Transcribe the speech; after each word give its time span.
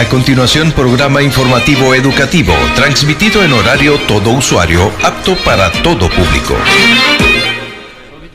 A 0.00 0.08
continuación, 0.08 0.72
programa 0.72 1.20
informativo 1.20 1.94
educativo, 1.94 2.54
transmitido 2.74 3.44
en 3.44 3.52
horario 3.52 3.98
todo 4.08 4.30
usuario, 4.30 4.90
apto 5.02 5.36
para 5.44 5.70
todo 5.70 6.08
público. 6.08 6.56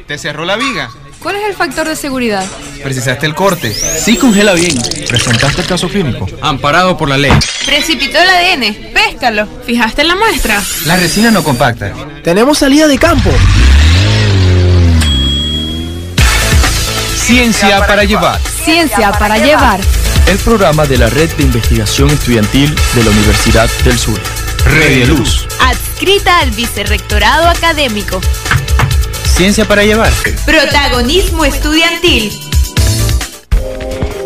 ¿Te 0.05 0.15
cerró 0.19 0.45
la 0.45 0.57
viga? 0.57 0.91
¿Cuál 1.23 1.37
es 1.37 1.45
el 1.49 1.55
factor 1.55 1.87
de 1.87 1.95
seguridad? 1.95 2.45
¿Precisaste 2.83 3.25
el 3.25 3.33
corte? 3.33 3.73
Sí 3.73 4.15
congela 4.15 4.53
bien. 4.53 4.79
¿Presentaste 5.07 5.61
el 5.61 5.67
caso 5.67 5.89
clínico? 5.89 6.27
Amparado 6.39 6.95
por 6.95 7.09
la 7.09 7.17
ley. 7.17 7.33
Precipitó 7.65 8.19
el 8.19 8.29
ADN. 8.29 8.93
Péscalo. 8.93 9.47
¿Fijaste 9.65 10.03
en 10.03 10.09
la 10.09 10.15
muestra? 10.15 10.61
La 10.85 10.97
resina 10.97 11.31
no 11.31 11.43
compacta. 11.43 11.91
Tenemos 12.23 12.59
salida 12.59 12.87
de 12.87 12.99
campo. 12.99 13.31
Ciencia 17.15 17.87
para 17.87 18.03
llevar. 18.03 18.39
Ciencia 18.63 19.11
para 19.13 19.39
llevar. 19.39 19.79
El 20.27 20.39
programa 20.39 20.87
de 20.87 20.97
la 20.97 21.07
Red 21.07 21.31
de 21.33 21.43
Investigación 21.43 22.09
Estudiantil 22.09 22.73
de 22.95 23.03
la 23.03 23.11
Universidad 23.11 23.69
del 23.83 23.99
Sur. 23.99 24.19
Red 24.65 25.07
Luz. 25.07 25.45
Adscrita 25.59 26.39
al 26.39 26.49
Vicerrectorado 26.49 27.47
Académico. 27.47 28.19
Ciencia 29.35 29.65
para 29.65 29.83
llevar. 29.83 30.11
Protagonismo 30.47 31.45
estudiantil. 31.45 32.31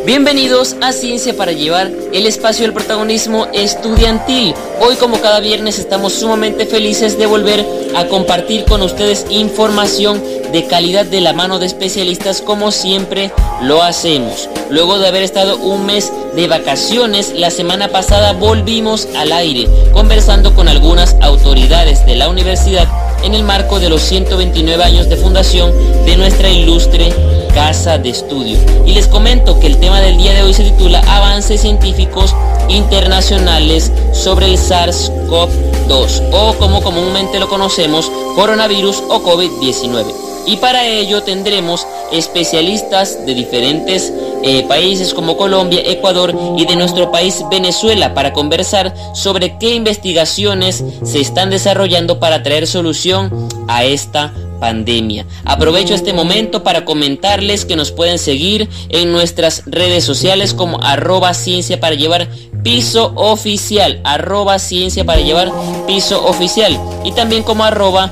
Bienvenidos 0.06 0.78
a 0.82 0.94
Ciencia 0.94 1.36
para 1.36 1.52
Llevar, 1.52 1.92
el 2.14 2.26
espacio 2.26 2.64
del 2.64 2.74
protagonismo 2.74 3.48
estudiantil. 3.54 4.56
Hoy 4.80 4.96
como 4.96 5.20
cada 5.22 5.42
viernes 5.42 5.78
estamos 5.78 6.14
sumamente 6.14 6.66
felices 6.66 7.18
de 7.18 7.26
volver 7.26 7.66
a 7.96 8.06
compartir 8.06 8.64
con 8.64 8.82
ustedes 8.82 9.26
información 9.30 10.24
de 10.52 10.66
calidad 10.66 11.06
de 11.06 11.22
la 11.22 11.34
mano 11.34 11.60
de 11.60 11.66
especialistas 11.66 12.42
como 12.42 12.72
siempre 12.72 13.32
lo 13.62 13.84
hacemos. 13.84 14.50
Luego 14.70 15.00
de 15.00 15.08
haber 15.08 15.24
estado 15.24 15.58
un 15.58 15.86
mes 15.86 16.12
de 16.36 16.48
vacaciones, 16.48 17.34
la 17.36 17.52
semana 17.52 17.90
pasada 17.90 18.34
volvimos 18.34 19.08
al 19.16 19.32
aire 19.32 19.68
conversando 19.94 20.54
con 20.56 20.68
algunas 20.68 21.16
autoridades 21.22 22.06
de 22.06 22.16
la 22.16 22.30
universidad 22.30 22.88
en 23.24 23.34
el 23.34 23.44
marco 23.44 23.80
de 23.80 23.90
los 23.90 24.02
129 24.02 24.84
años 24.84 25.10
de 25.10 25.18
fundación 25.18 25.74
de 26.06 26.18
nuestra 26.18 26.50
ilustre 26.50 27.14
casa 27.54 27.98
de 27.98 28.10
estudio. 28.10 28.58
Y 28.86 28.94
les 28.94 29.08
comento 29.08 29.60
que 29.60 29.68
el 29.68 29.78
tema 29.78 30.02
del 30.02 30.18
día 30.18 30.34
de 30.34 30.44
hoy 30.44 30.54
se 30.54 30.64
titula 30.64 31.02
Avances 31.08 31.62
científicos 31.62 32.36
internacionales 32.70 33.92
sobre 34.14 34.46
el 34.46 34.58
SARS-CoV-2 34.58 36.30
o 36.32 36.54
como 36.60 36.82
comúnmente 36.82 37.40
lo 37.40 37.50
conocemos, 37.50 38.12
coronavirus 38.36 39.04
o 39.10 39.22
COVID-19. 39.24 40.29
Y 40.46 40.58
para 40.58 40.86
ello 40.88 41.24
tendremos 41.24 41.86
especialistas 42.12 43.26
de 43.26 43.34
diferentes 43.34 44.12
eh, 44.44 44.66
países 44.68 45.14
como 45.14 45.38
Colombia, 45.38 45.82
Ecuador 45.86 46.34
y 46.58 46.66
de 46.66 46.76
nuestro 46.76 47.12
país 47.12 47.44
Venezuela 47.52 48.14
para 48.14 48.34
conversar 48.34 48.94
sobre 49.14 49.58
qué 49.58 49.76
investigaciones 49.76 50.84
se 51.04 51.20
están 51.20 51.50
desarrollando 51.50 52.20
para 52.20 52.42
traer 52.42 52.66
solución 52.66 53.50
a 53.68 53.84
esta 53.84 54.34
pandemia. 54.60 55.26
Aprovecho 55.46 55.94
este 55.94 56.14
momento 56.14 56.64
para 56.64 56.86
comentarles 56.86 57.66
que 57.66 57.76
nos 57.76 57.92
pueden 57.92 58.20
seguir 58.20 58.70
en 58.90 59.12
nuestras 59.12 59.64
redes 59.66 60.04
sociales 60.04 60.54
como 60.54 60.82
arroba 60.82 61.34
ciencia 61.34 61.80
para 61.80 61.96
llevar 61.96 62.30
piso 62.64 63.14
oficial, 63.16 64.02
arroba 64.04 64.60
ciencia 64.60 65.06
para 65.06 65.22
llevar 65.22 65.52
piso 65.88 66.26
oficial 66.26 66.78
y 67.04 67.12
también 67.14 67.44
como 67.44 67.64
arroba 67.64 68.12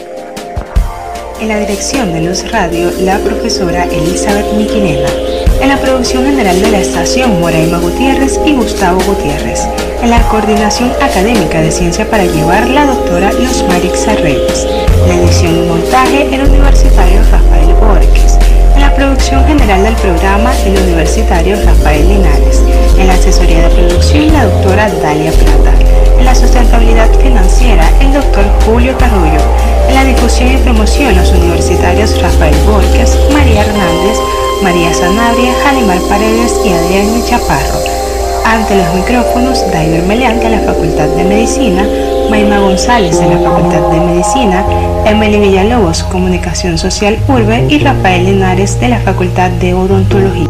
En 1.39 1.49
la 1.49 1.59
dirección 1.59 2.13
de 2.13 2.21
Luz 2.21 2.51
Radio, 2.51 2.89
la 2.99 3.19
profesora 3.19 3.85
Elizabeth 3.85 4.53
Miquinela. 4.53 5.07
En 5.61 5.69
la 5.69 5.77
producción 5.77 6.25
general 6.25 6.59
de 6.59 6.71
la 6.71 6.79
estación, 6.79 7.39
Moraima 7.39 7.77
Gutiérrez 7.77 8.39
y 8.43 8.55
Gustavo 8.55 8.99
Gutiérrez. 9.05 9.67
En 10.01 10.09
la 10.09 10.19
coordinación 10.29 10.91
académica 10.99 11.61
de 11.61 11.71
ciencia 11.71 12.09
para 12.09 12.25
llevar, 12.25 12.67
la 12.67 12.87
doctora 12.87 13.31
Luz 13.33 13.63
Marix 13.67 14.07
Reyes. 14.19 14.67
La 15.07 15.13
edición 15.13 15.57
y 15.57 15.67
montaje, 15.67 16.33
el 16.33 16.49
universitario 16.49 17.21
Rafael 17.31 17.73
Borges. 17.75 18.39
Producción 18.97 19.45
general 19.45 19.83
del 19.83 19.95
programa, 19.95 20.51
el 20.65 20.77
universitario 20.81 21.55
Rafael 21.63 22.09
Linares. 22.09 22.63
En 22.97 23.07
la 23.07 23.13
asesoría 23.13 23.69
de 23.69 23.75
producción, 23.75 24.33
la 24.33 24.45
doctora 24.45 24.89
Dalia 25.01 25.31
Plata. 25.31 25.71
En 26.17 26.25
la 26.25 26.33
sustentabilidad 26.33 27.09
financiera, 27.21 27.87
el 28.01 28.11
doctor 28.11 28.43
Julio 28.65 28.97
Carrullo 28.97 29.39
en 29.87 29.93
la 29.93 30.03
difusión 30.03 30.51
y 30.51 30.57
promoción, 30.57 31.15
los 31.15 31.31
universitarios 31.31 32.21
Rafael 32.21 32.55
Borges, 32.65 33.17
María 33.31 33.61
Hernández, 33.61 34.17
María 34.61 34.93
Sanabria, 34.93 35.53
Janimar 35.63 36.01
Paredes 36.09 36.59
y 36.65 36.73
Adrián 36.73 37.23
Chaparro. 37.23 37.79
Ante 38.45 38.75
los 38.75 38.93
micrófonos, 38.95 39.63
Daimer 39.71 40.03
Meleán 40.03 40.39
de 40.39 40.49
la 40.49 40.59
Facultad 40.59 41.07
de 41.09 41.23
Medicina, 41.23 41.87
Maima 42.29 42.59
González 42.59 43.19
de 43.19 43.29
la 43.29 43.39
Facultad 43.39 43.89
de 43.89 43.99
Medicina, 44.01 44.65
Emily 45.05 45.39
Villalobos, 45.39 46.03
Comunicación 46.03 46.77
Social 46.77 47.17
Urbe 47.27 47.65
y 47.69 47.79
Rafael 47.79 48.25
Linares 48.25 48.79
de 48.81 48.89
la 48.89 48.99
Facultad 48.99 49.49
de 49.51 49.73
Odontología. 49.73 50.49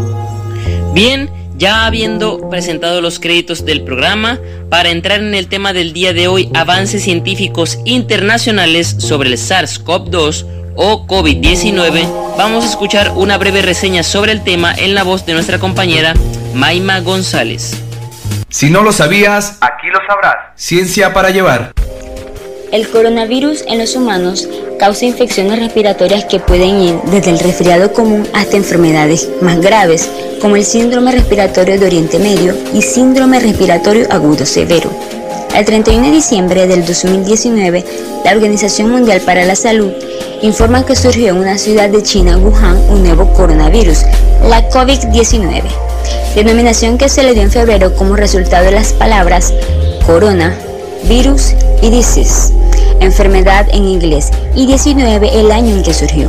Bien, 0.92 1.30
ya 1.56 1.86
habiendo 1.86 2.50
presentado 2.50 3.00
los 3.00 3.20
créditos 3.20 3.64
del 3.64 3.82
programa, 3.82 4.40
para 4.68 4.90
entrar 4.90 5.20
en 5.20 5.34
el 5.34 5.46
tema 5.48 5.72
del 5.72 5.92
día 5.92 6.12
de 6.12 6.26
hoy, 6.26 6.50
avances 6.54 7.04
científicos 7.04 7.78
internacionales 7.84 8.96
sobre 8.98 9.28
el 9.28 9.36
SARS-CoV-2 9.36 10.46
o 10.74 11.06
COVID-19, 11.06 12.06
vamos 12.36 12.64
a 12.64 12.68
escuchar 12.68 13.12
una 13.14 13.38
breve 13.38 13.62
reseña 13.62 14.02
sobre 14.02 14.32
el 14.32 14.42
tema 14.42 14.74
en 14.74 14.94
la 14.94 15.04
voz 15.04 15.26
de 15.26 15.34
nuestra 15.34 15.58
compañera 15.58 16.14
Maima 16.54 17.00
González. 17.00 17.87
Si 18.48 18.70
no 18.70 18.82
lo 18.82 18.92
sabías, 18.92 19.58
aquí 19.60 19.88
lo 19.88 19.98
sabrás. 20.06 20.36
Ciencia 20.56 21.12
para 21.12 21.30
llevar. 21.30 21.72
El 22.70 22.86
coronavirus 22.88 23.64
en 23.66 23.78
los 23.78 23.96
humanos 23.96 24.46
causa 24.78 25.06
infecciones 25.06 25.58
respiratorias 25.58 26.24
que 26.26 26.38
pueden 26.38 26.80
ir 26.80 26.96
desde 27.10 27.30
el 27.30 27.38
resfriado 27.38 27.92
común 27.92 28.28
hasta 28.34 28.58
enfermedades 28.58 29.30
más 29.40 29.60
graves, 29.60 30.10
como 30.40 30.56
el 30.56 30.64
síndrome 30.64 31.12
respiratorio 31.12 31.80
de 31.80 31.86
Oriente 31.86 32.18
Medio 32.18 32.54
y 32.74 32.82
síndrome 32.82 33.40
respiratorio 33.40 34.06
agudo 34.10 34.44
severo. 34.44 34.90
El 35.58 35.64
31 35.64 36.06
de 36.06 36.12
diciembre 36.12 36.68
del 36.68 36.86
2019, 36.86 37.84
la 38.24 38.30
Organización 38.30 38.92
Mundial 38.92 39.20
para 39.22 39.44
la 39.44 39.56
Salud 39.56 39.90
informa 40.40 40.86
que 40.86 40.94
surgió 40.94 41.30
en 41.30 41.38
una 41.38 41.58
ciudad 41.58 41.90
de 41.90 42.00
China, 42.04 42.38
Wuhan, 42.38 42.78
un 42.88 43.02
nuevo 43.02 43.32
coronavirus, 43.32 44.04
la 44.48 44.70
COVID-19, 44.70 45.64
denominación 46.36 46.96
que 46.96 47.08
se 47.08 47.24
le 47.24 47.34
dio 47.34 47.42
en 47.42 47.50
febrero 47.50 47.96
como 47.96 48.14
resultado 48.14 48.66
de 48.66 48.70
las 48.70 48.92
palabras 48.92 49.52
corona, 50.06 50.56
virus 51.08 51.54
y 51.82 51.90
disease 51.90 52.54
enfermedad 53.00 53.66
en 53.72 53.88
inglés, 53.88 54.30
y 54.54 54.66
19 54.66 55.40
el 55.40 55.50
año 55.50 55.74
en 55.74 55.82
que 55.82 55.92
surgió. 55.92 56.28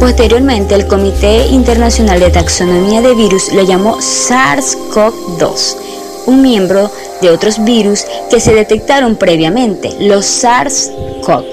Posteriormente, 0.00 0.74
el 0.74 0.86
Comité 0.86 1.46
Internacional 1.48 2.20
de 2.20 2.30
Taxonomía 2.30 3.02
de 3.02 3.14
Virus 3.14 3.52
lo 3.52 3.64
llamó 3.64 3.98
SARS-CoV-2, 3.98 5.76
un 6.24 6.40
miembro 6.40 6.90
de 7.22 7.30
otros 7.30 7.64
virus 7.64 8.04
que 8.28 8.40
se 8.40 8.52
detectaron 8.52 9.16
previamente, 9.16 9.90
los 10.00 10.26
SARS-CoV, 10.26 11.44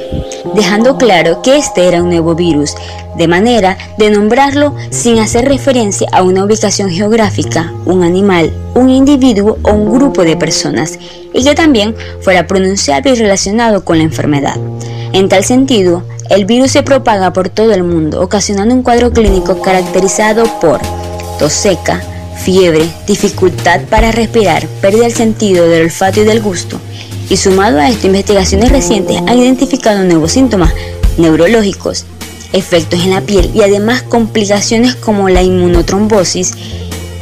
dejando 0.56 0.98
claro 0.98 1.42
que 1.42 1.56
este 1.56 1.88
era 1.88 2.04
un 2.04 2.10
nuevo 2.10 2.36
virus, 2.36 2.76
de 3.18 3.28
manera 3.28 3.78
de 3.98 4.10
nombrarlo 4.10 4.76
sin 4.90 5.20
hacer 5.20 5.46
referencia 5.46 6.10
a 6.12 6.24
una 6.24 6.44
ubicación 6.44 6.90
geográfica, 6.90 7.72
un 7.86 8.04
animal, 8.04 8.52
un 8.76 8.90
individuo 8.90 9.58
o 9.64 9.72
un 9.72 9.92
grupo 9.92 10.24
de 10.24 10.36
personas, 10.36 11.00
y 11.34 11.44
que 11.44 11.56
también 11.56 11.96
fuera 12.22 12.48
pronunciable 12.48 13.12
y 13.12 13.16
relacionado 13.16 13.86
con 13.86 14.00
la 14.00 14.04
enfermedad. 14.04 14.56
En 15.14 15.30
tal 15.30 15.44
sentido, 15.44 16.04
el 16.30 16.46
virus 16.46 16.72
se 16.72 16.84
propaga 16.84 17.34
por 17.34 17.50
todo 17.50 17.72
el 17.74 17.84
mundo, 17.84 18.22
ocasionando 18.22 18.76
un 18.76 18.84
cuadro 18.84 19.12
clínico 19.12 19.62
caracterizado 19.62 20.44
por 20.60 20.80
tos 21.40 21.54
seca, 21.54 22.02
fiebre, 22.40 22.90
dificultad 23.06 23.82
para 23.90 24.12
respirar, 24.12 24.68
pérdida 24.82 25.04
del 25.04 25.14
sentido 25.14 25.68
del 25.68 25.84
olfato 25.84 26.22
y 26.22 26.24
del 26.24 26.42
gusto. 26.42 26.80
Y 27.30 27.38
sumado 27.38 27.80
a 27.80 27.90
esto, 27.90 28.08
investigaciones 28.08 28.72
recientes 28.72 29.18
han 29.28 29.38
identificado 29.38 30.04
nuevos 30.04 30.32
síntomas 30.32 30.74
neurológicos, 31.18 32.06
efectos 32.54 33.04
en 33.04 33.12
la 33.12 33.22
piel 33.22 33.52
y 33.54 33.62
además 33.62 34.02
complicaciones 34.02 34.96
como 34.96 35.30
la 35.30 35.44
inmunotrombosis, 35.44 36.54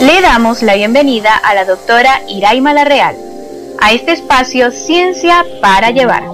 Le 0.00 0.20
damos 0.20 0.62
la 0.62 0.74
bienvenida 0.74 1.34
a 1.34 1.54
la 1.54 1.64
doctora 1.64 2.22
Iraima 2.28 2.72
Larreal 2.72 3.16
a 3.80 3.92
este 3.92 4.12
espacio 4.12 4.70
Ciencia 4.70 5.44
para 5.60 5.90
Llevar, 5.90 6.24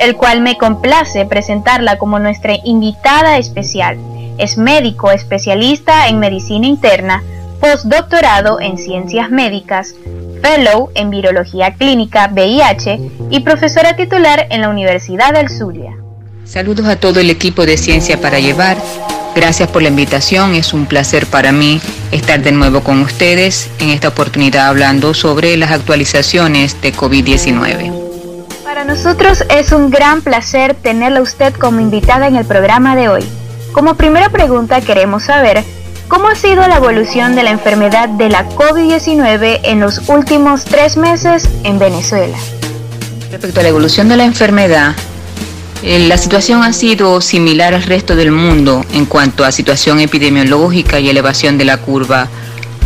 el 0.00 0.16
cual 0.16 0.40
me 0.40 0.58
complace 0.58 1.24
presentarla 1.26 1.98
como 1.98 2.18
nuestra 2.18 2.54
invitada 2.64 3.38
especial. 3.38 3.98
Es 4.36 4.58
médico 4.58 5.10
especialista 5.10 6.08
en 6.08 6.18
medicina 6.18 6.66
interna, 6.66 7.22
postdoctorado 7.60 8.60
en 8.60 8.78
ciencias 8.78 9.30
médicas, 9.30 9.94
Fellow 10.42 10.90
en 10.94 11.10
Virología 11.10 11.74
Clínica 11.74 12.30
VIH 12.32 13.00
y 13.30 13.40
profesora 13.40 13.96
titular 13.96 14.46
en 14.50 14.60
la 14.60 14.68
Universidad 14.68 15.32
del 15.32 15.48
Zulia. 15.48 15.96
Saludos 16.44 16.86
a 16.86 16.96
todo 16.96 17.20
el 17.20 17.30
equipo 17.30 17.66
de 17.66 17.76
Ciencia 17.76 18.20
para 18.20 18.38
Llevar. 18.38 18.76
Gracias 19.34 19.68
por 19.68 19.82
la 19.82 19.88
invitación, 19.88 20.54
es 20.54 20.72
un 20.72 20.86
placer 20.86 21.26
para 21.26 21.52
mí 21.52 21.80
estar 22.10 22.40
de 22.40 22.52
nuevo 22.52 22.80
con 22.80 23.02
ustedes 23.02 23.70
en 23.78 23.90
esta 23.90 24.08
oportunidad 24.08 24.68
hablando 24.68 25.14
sobre 25.14 25.56
las 25.56 25.70
actualizaciones 25.70 26.80
de 26.80 26.92
COVID-19. 26.94 27.92
Para 28.64 28.84
nosotros 28.84 29.44
es 29.50 29.72
un 29.72 29.90
gran 29.90 30.22
placer 30.22 30.74
tenerla 30.74 31.20
usted 31.20 31.52
como 31.54 31.80
invitada 31.80 32.26
en 32.26 32.36
el 32.36 32.46
programa 32.46 32.96
de 32.96 33.08
hoy. 33.08 33.24
Como 33.72 33.94
primera 33.94 34.28
pregunta 34.30 34.80
queremos 34.80 35.24
saber 35.24 35.62
¿Cómo 36.08 36.28
ha 36.28 36.34
sido 36.34 36.66
la 36.66 36.76
evolución 36.76 37.36
de 37.36 37.42
la 37.42 37.50
enfermedad 37.50 38.08
de 38.08 38.30
la 38.30 38.48
COVID-19 38.48 39.60
en 39.64 39.80
los 39.80 40.08
últimos 40.08 40.64
tres 40.64 40.96
meses 40.96 41.46
en 41.64 41.78
Venezuela? 41.78 42.38
Respecto 43.30 43.60
a 43.60 43.62
la 43.62 43.68
evolución 43.68 44.08
de 44.08 44.16
la 44.16 44.24
enfermedad, 44.24 44.94
eh, 45.82 45.98
la 46.08 46.16
situación 46.16 46.62
ha 46.62 46.72
sido 46.72 47.20
similar 47.20 47.74
al 47.74 47.82
resto 47.82 48.16
del 48.16 48.30
mundo 48.30 48.86
en 48.94 49.04
cuanto 49.04 49.44
a 49.44 49.52
situación 49.52 50.00
epidemiológica 50.00 50.98
y 50.98 51.10
elevación 51.10 51.58
de 51.58 51.66
la 51.66 51.76
curva 51.76 52.26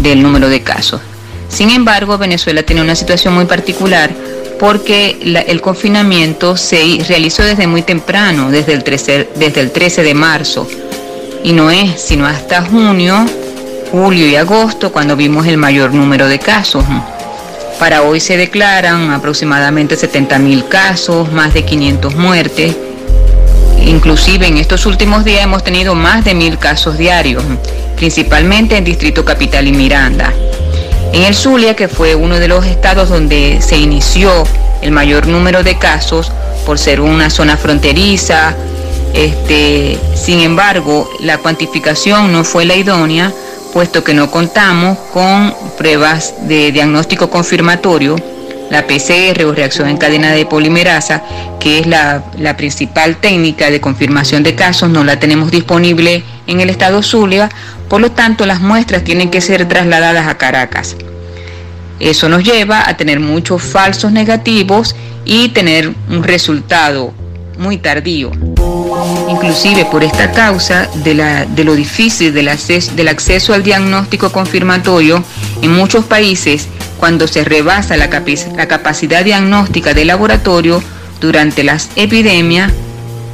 del 0.01 0.21
número 0.21 0.49
de 0.49 0.63
casos. 0.63 1.01
Sin 1.49 1.71
embargo, 1.71 2.19
Venezuela 2.19 2.65
tiene 2.65 2.83
una 2.83 2.97
situación 2.97 3.35
muy 3.35 3.45
particular 3.45 4.11
porque 4.59 5.45
el 5.47 5.61
confinamiento 5.61 6.57
se 6.57 7.05
realizó 7.07 7.45
desde 7.45 7.69
muy 7.69 7.83
temprano, 7.83 8.51
desde 8.51 8.73
el 8.73 8.83
desde 8.83 9.61
el 9.61 9.71
13 9.71 10.03
de 10.03 10.15
marzo 10.15 10.67
y 11.45 11.53
no 11.53 11.71
es 11.71 12.01
sino 12.01 12.27
hasta 12.27 12.63
junio, 12.63 13.27
julio 13.91 14.27
y 14.27 14.37
agosto 14.37 14.93
cuando 14.93 15.17
vimos 15.17 15.47
el 15.47 15.59
mayor 15.59 15.93
número 15.93 16.29
de 16.29 16.39
casos. 16.39 16.85
Para 17.79 18.03
hoy 18.03 18.21
se 18.21 18.37
declaran 18.37 19.11
aproximadamente 19.11 19.97
70.000 19.97 20.69
casos, 20.69 21.33
más 21.33 21.53
de 21.53 21.65
500 21.65 22.15
muertes. 22.15 22.77
Inclusive 23.85 24.47
en 24.47 24.59
estos 24.59 24.87
últimos 24.87 25.25
días 25.25 25.43
hemos 25.43 25.65
tenido 25.65 25.95
más 25.95 26.25
de 26.25 26.35
1.000 26.35 26.59
casos 26.59 26.97
diarios, 26.97 27.43
principalmente 27.97 28.77
en 28.77 28.85
Distrito 28.85 29.25
Capital 29.25 29.67
y 29.67 29.73
Miranda. 29.73 30.33
En 31.13 31.25
el 31.25 31.35
Zulia, 31.35 31.75
que 31.75 31.89
fue 31.89 32.15
uno 32.15 32.39
de 32.39 32.49
los 32.49 32.65
estados 32.65 33.09
donde 33.09 33.59
se 33.61 33.77
inició 33.77 34.45
el 34.81 34.93
mayor 34.93 35.27
número 35.27 35.63
de 35.63 35.77
casos, 35.77 36.31
por 36.65 36.79
ser 36.79 37.01
una 37.01 37.29
zona 37.29 37.57
fronteriza, 37.57 38.55
este, 39.15 39.99
sin 40.15 40.41
embargo, 40.41 41.09
la 41.21 41.39
cuantificación 41.39 42.33
no 42.33 42.45
fue 42.45 42.65
la 42.65 42.77
idónea, 42.77 43.33
puesto 43.73 44.03
que 44.05 44.15
no 44.15 44.31
contamos 44.31 44.99
con 45.13 45.55
pruebas 45.77 46.35
de 46.49 46.73
diagnóstico 46.73 47.31
confirmatorio, 47.31 48.17
la 48.71 48.87
PCR 48.87 49.45
o 49.45 49.53
reacción 49.53 49.89
en 49.89 49.99
cadena 49.99 50.33
de 50.33 50.47
polimerasa, 50.47 51.23
que 51.61 51.81
es 51.81 51.87
la, 51.87 52.25
la 52.39 52.57
principal 52.57 53.17
técnica 53.17 53.71
de 53.71 53.83
confirmación 53.83 54.43
de 54.43 54.55
casos, 54.55 54.89
no 54.89 55.05
la 55.05 55.21
tenemos 55.21 55.51
disponible 55.51 56.25
en 56.47 56.61
el 56.61 56.71
estado 56.71 57.03
Zulia, 57.03 57.51
por 57.89 58.01
lo 58.01 58.13
tanto 58.13 58.47
las 58.47 58.61
muestras 58.61 59.05
tienen 59.05 59.31
que 59.31 59.43
ser 59.43 59.69
trasladadas 59.69 60.27
a 60.27 60.39
Caracas. 60.39 60.97
Eso 62.01 62.31
nos 62.31 62.43
lleva 62.43 62.89
a 62.89 62.97
tener 62.97 63.21
muchos 63.21 63.63
falsos 63.63 64.11
negativos 64.11 64.97
y 65.27 65.51
tener 65.51 65.93
un 66.09 66.25
resultado 66.25 67.13
muy 67.63 67.79
tardío. 67.79 68.31
Inclusive 69.29 69.87
por 69.87 70.05
esta 70.05 70.33
causa 70.33 70.89
de, 71.05 71.15
la, 71.15 71.47
de 71.47 71.65
lo 71.65 71.75
difícil 71.75 72.35
del 72.35 72.49
acceso, 72.49 73.55
al 73.55 73.63
diagnóstico 73.63 74.31
confirmatorio, 74.31 75.25
en 75.63 75.73
muchos 75.73 76.05
países, 76.05 76.67
cuando 76.99 77.27
se 77.27 77.45
rebasa 77.45 77.97
la, 77.97 78.11
la 78.57 78.69
capacidad 78.69 79.25
diagnóstica 79.25 79.95
del 79.95 80.09
laboratorio 80.09 80.83
durante 81.21 81.63
las 81.63 81.89
epidemias, 81.97 82.73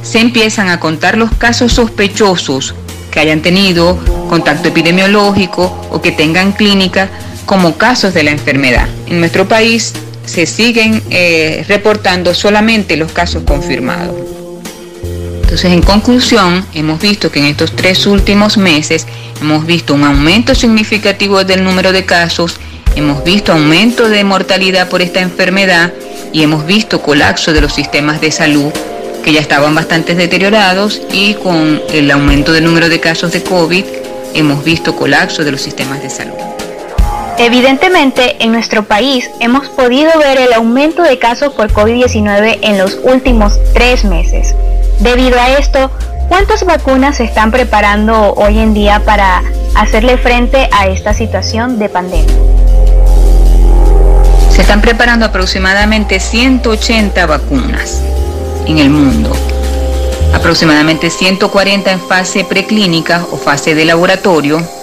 se 0.01 0.19
empiezan 0.19 0.69
a 0.69 0.79
contar 0.79 1.17
los 1.17 1.31
casos 1.33 1.73
sospechosos 1.73 2.75
que 3.11 3.19
hayan 3.19 3.41
tenido 3.41 3.97
contacto 4.29 4.69
epidemiológico 4.69 5.75
o 5.89 6.01
que 6.01 6.11
tengan 6.11 6.51
clínica 6.53 7.09
como 7.45 7.77
casos 7.77 8.13
de 8.13 8.23
la 8.23 8.31
enfermedad. 8.31 8.87
En 9.07 9.19
nuestro 9.19 9.47
país 9.47 9.93
se 10.29 10.45
siguen 10.45 11.01
eh, 11.09 11.65
reportando 11.67 12.33
solamente 12.33 12.95
los 12.95 13.11
casos 13.11 13.43
confirmados. 13.45 14.15
Entonces, 15.41 15.71
en 15.71 15.81
conclusión, 15.81 16.63
hemos 16.73 17.01
visto 17.01 17.31
que 17.31 17.39
en 17.39 17.45
estos 17.45 17.75
tres 17.75 18.05
últimos 18.05 18.57
meses 18.57 19.07
hemos 19.41 19.65
visto 19.65 19.95
un 19.95 20.03
aumento 20.03 20.53
significativo 20.53 21.43
del 21.43 21.63
número 21.63 21.91
de 21.91 22.05
casos, 22.05 22.57
hemos 22.95 23.23
visto 23.23 23.51
aumento 23.51 24.07
de 24.09 24.23
mortalidad 24.23 24.87
por 24.89 25.01
esta 25.01 25.21
enfermedad 25.21 25.91
y 26.31 26.43
hemos 26.43 26.67
visto 26.67 27.01
colapso 27.01 27.51
de 27.51 27.61
los 27.61 27.73
sistemas 27.73 28.21
de 28.21 28.31
salud 28.31 28.71
que 29.23 29.33
ya 29.33 29.41
estaban 29.41 29.73
bastante 29.73 30.13
deteriorados 30.13 31.01
y 31.11 31.33
con 31.33 31.81
el 31.91 32.11
aumento 32.11 32.53
del 32.53 32.65
número 32.65 32.87
de 32.87 32.99
casos 32.99 33.31
de 33.31 33.41
COVID 33.41 33.85
hemos 34.35 34.63
visto 34.63 34.95
colapso 34.95 35.43
de 35.43 35.51
los 35.51 35.61
sistemas 35.61 36.01
de 36.03 36.09
salud. 36.09 36.58
Evidentemente, 37.41 38.43
en 38.43 38.51
nuestro 38.51 38.83
país 38.83 39.31
hemos 39.39 39.69
podido 39.69 40.11
ver 40.19 40.39
el 40.39 40.51
aumento 40.51 41.03
de 41.03 41.17
casos 41.19 41.53
por 41.53 41.71
COVID-19 41.71 42.59
en 42.63 42.77
los 42.77 42.99
últimos 43.01 43.57
tres 43.73 44.03
meses. 44.03 44.53
Debido 44.99 45.39
a 45.39 45.51
esto, 45.57 45.89
¿cuántas 46.27 46.65
vacunas 46.65 47.15
se 47.15 47.23
están 47.23 47.51
preparando 47.51 48.33
hoy 48.33 48.59
en 48.59 48.73
día 48.73 49.01
para 49.05 49.41
hacerle 49.73 50.17
frente 50.17 50.67
a 50.73 50.87
esta 50.87 51.13
situación 51.13 51.79
de 51.79 51.87
pandemia? 51.87 52.35
Se 54.51 54.61
están 54.61 54.81
preparando 54.81 55.25
aproximadamente 55.25 56.19
180 56.19 57.25
vacunas 57.25 58.01
en 58.65 58.79
el 58.79 58.89
mundo, 58.89 59.31
aproximadamente 60.33 61.09
140 61.09 61.89
en 61.89 62.01
fase 62.01 62.43
preclínica 62.43 63.25
o 63.31 63.37
fase 63.37 63.75
de 63.75 63.85
laboratorio 63.85 64.78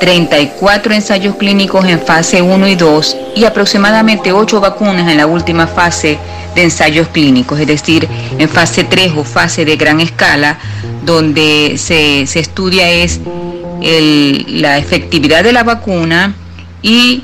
34 0.00 0.94
ensayos 0.94 1.36
clínicos 1.36 1.84
en 1.84 2.00
fase 2.00 2.40
1 2.40 2.68
y 2.68 2.74
2 2.74 3.16
y 3.36 3.44
aproximadamente 3.44 4.32
8 4.32 4.60
vacunas 4.60 5.08
en 5.08 5.18
la 5.18 5.26
última 5.26 5.66
fase 5.66 6.18
de 6.54 6.62
ensayos 6.64 7.08
clínicos, 7.08 7.60
es 7.60 7.66
decir, 7.66 8.08
en 8.38 8.48
fase 8.48 8.82
3 8.82 9.12
o 9.16 9.24
fase 9.24 9.64
de 9.64 9.76
gran 9.76 10.00
escala, 10.00 10.58
donde 11.04 11.76
se, 11.76 12.22
estudia 12.22 12.88
es 12.90 13.20
la 13.80 14.78
efectividad 14.78 15.44
de 15.44 15.52
la 15.52 15.64
vacuna 15.64 16.34
y 16.82 17.22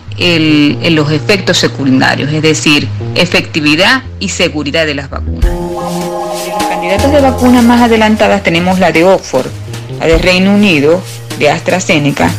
los 0.90 1.10
efectos 1.10 1.58
secundarios, 1.58 2.30
es 2.30 2.42
decir, 2.42 2.86
efectividad 3.14 4.02
y 4.20 4.28
seguridad 4.28 4.84
de 4.84 4.94
las 4.94 5.08
vacunas. 5.08 5.50
Los 5.50 6.64
candidatos 6.68 7.10
de 7.10 7.20
vacunas 7.22 7.64
más 7.64 7.80
adelantadas 7.80 8.42
tenemos 8.42 8.78
la 8.78 8.92
de 8.92 9.04
Oxford, 9.04 9.46
la 9.98 10.06
de 10.06 10.18
Reino 10.18 10.54
Unido, 10.54 11.02
de 11.38 11.50
AstraZeneca, 11.50 12.30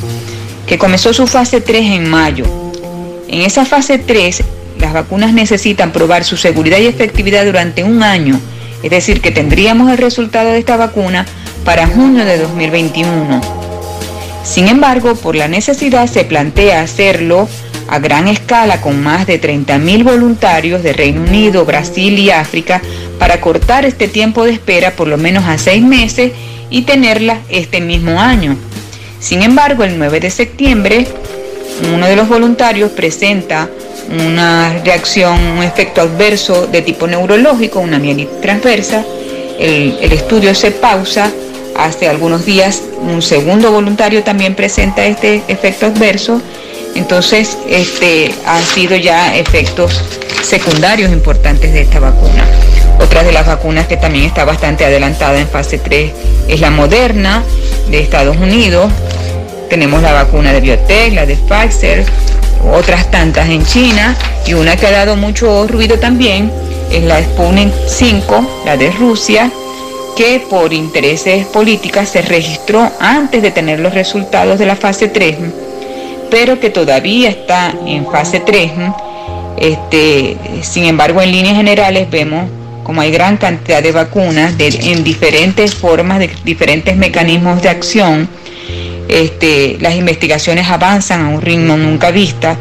que 0.67 0.77
comenzó 0.77 1.13
su 1.13 1.25
fase 1.25 1.61
3 1.61 1.81
en 1.81 2.09
mayo. 2.09 2.45
En 3.27 3.41
esa 3.41 3.65
fase 3.65 3.97
3, 3.97 4.43
las 4.79 4.93
vacunas 4.93 5.33
necesitan 5.33 5.91
probar 5.91 6.23
su 6.23 6.37
seguridad 6.37 6.77
y 6.77 6.85
efectividad 6.85 7.45
durante 7.45 7.83
un 7.83 8.03
año, 8.03 8.39
es 8.83 8.91
decir, 8.91 9.21
que 9.21 9.31
tendríamos 9.31 9.89
el 9.89 9.97
resultado 9.97 10.51
de 10.51 10.59
esta 10.59 10.77
vacuna 10.77 11.25
para 11.63 11.87
junio 11.87 12.25
de 12.25 12.37
2021. 12.37 13.41
Sin 14.43 14.67
embargo, 14.67 15.15
por 15.15 15.35
la 15.35 15.47
necesidad 15.47 16.07
se 16.07 16.23
plantea 16.23 16.81
hacerlo 16.81 17.49
a 17.87 17.99
gran 17.99 18.27
escala 18.27 18.81
con 18.81 19.01
más 19.01 19.25
de 19.25 19.41
30.000 19.41 20.03
voluntarios 20.03 20.83
de 20.83 20.93
Reino 20.93 21.21
Unido, 21.21 21.65
Brasil 21.65 22.19
y 22.19 22.31
África 22.31 22.81
para 23.17 23.41
cortar 23.41 23.85
este 23.85 24.07
tiempo 24.07 24.43
de 24.43 24.51
espera 24.51 24.91
por 24.91 25.07
lo 25.07 25.17
menos 25.17 25.45
a 25.45 25.57
seis 25.57 25.83
meses 25.83 26.33
y 26.69 26.83
tenerla 26.83 27.39
este 27.49 27.81
mismo 27.81 28.21
año. 28.21 28.57
Sin 29.19 29.41
embargo, 29.41 29.83
el 29.83 29.97
9 29.97 30.19
de 30.19 30.29
septiembre, 30.29 31.07
uno 31.93 32.07
de 32.07 32.15
los 32.15 32.27
voluntarios 32.27 32.91
presenta 32.91 33.69
una 34.09 34.81
reacción, 34.83 35.39
un 35.57 35.63
efecto 35.63 36.01
adverso 36.01 36.67
de 36.67 36.81
tipo 36.81 37.07
neurológico, 37.07 37.79
una 37.79 37.99
mielitis 37.99 38.41
transversa. 38.41 39.03
El, 39.59 39.97
el, 40.01 40.11
estudio 40.13 40.53
se 40.55 40.71
pausa. 40.71 41.31
Hace 41.75 42.07
algunos 42.07 42.45
días 42.45 42.83
un 43.01 43.21
segundo 43.21 43.71
voluntario 43.71 44.23
también 44.23 44.55
presenta 44.55 45.05
este 45.05 45.43
efecto 45.47 45.87
adverso. 45.87 46.41
Entonces, 46.97 47.57
este 47.69 48.33
ha 48.47 48.59
sido 48.59 48.95
ya 48.95 49.37
efectos 49.37 50.01
secundarios 50.41 51.11
importantes 51.11 51.71
de 51.71 51.81
esta 51.81 51.99
vacuna. 51.99 52.43
Otra 52.99 53.23
de 53.23 53.31
las 53.31 53.45
vacunas 53.45 53.85
que 53.85 53.97
también 53.97 54.25
está 54.25 54.45
bastante 54.45 54.83
adelantada 54.83 55.39
en 55.39 55.47
fase 55.47 55.77
3 55.77 56.11
es 56.47 56.59
la 56.59 56.71
Moderna 56.71 57.43
de 57.91 57.99
Estados 57.99 58.35
Unidos. 58.37 58.91
Tenemos 59.69 60.01
la 60.01 60.11
vacuna 60.11 60.51
de 60.51 60.59
Biotech, 60.59 61.13
la 61.13 61.27
de 61.27 61.35
Pfizer, 61.35 62.03
otras 62.73 63.11
tantas 63.11 63.47
en 63.47 63.63
China 63.63 64.17
y 64.47 64.55
una 64.55 64.75
que 64.75 64.87
ha 64.87 64.91
dado 64.91 65.15
mucho 65.15 65.67
ruido 65.67 65.99
también 65.99 66.51
es 66.91 67.03
la 67.03 67.21
Sputnik 67.21 67.71
5, 67.87 68.63
la 68.65 68.75
de 68.75 68.89
Rusia, 68.89 69.51
que 70.15 70.43
por 70.49 70.73
intereses 70.73 71.45
políticas 71.45 72.09
se 72.09 72.23
registró 72.23 72.91
antes 72.99 73.43
de 73.43 73.51
tener 73.51 73.79
los 73.79 73.93
resultados 73.93 74.57
de 74.57 74.65
la 74.65 74.75
fase 74.75 75.09
3, 75.09 75.37
pero 76.29 76.59
que 76.59 76.69
todavía 76.69 77.29
está 77.29 77.73
en 77.85 78.05
fase 78.05 78.39
3. 78.39 78.71
Este, 79.57 80.37
sin 80.61 80.85
embargo, 80.85 81.21
en 81.21 81.31
líneas 81.31 81.55
generales 81.55 82.09
vemos 82.09 82.49
como 82.83 83.01
hay 83.01 83.11
gran 83.11 83.35
cantidad 83.35 83.83
de 83.83 83.91
vacunas 83.91 84.53
en 84.57 85.03
diferentes 85.03 85.75
formas, 85.75 86.19
de 86.19 86.29
diferentes 86.45 86.95
mecanismos 86.95 87.61
de 87.61 87.67
acción, 87.67 88.29
este, 89.09 89.77
las 89.79 89.95
investigaciones 89.95 90.69
avanzan 90.69 91.25
a 91.25 91.29
un 91.29 91.41
ritmo 91.41 91.75
nunca 91.75 92.11
vista. 92.11 92.57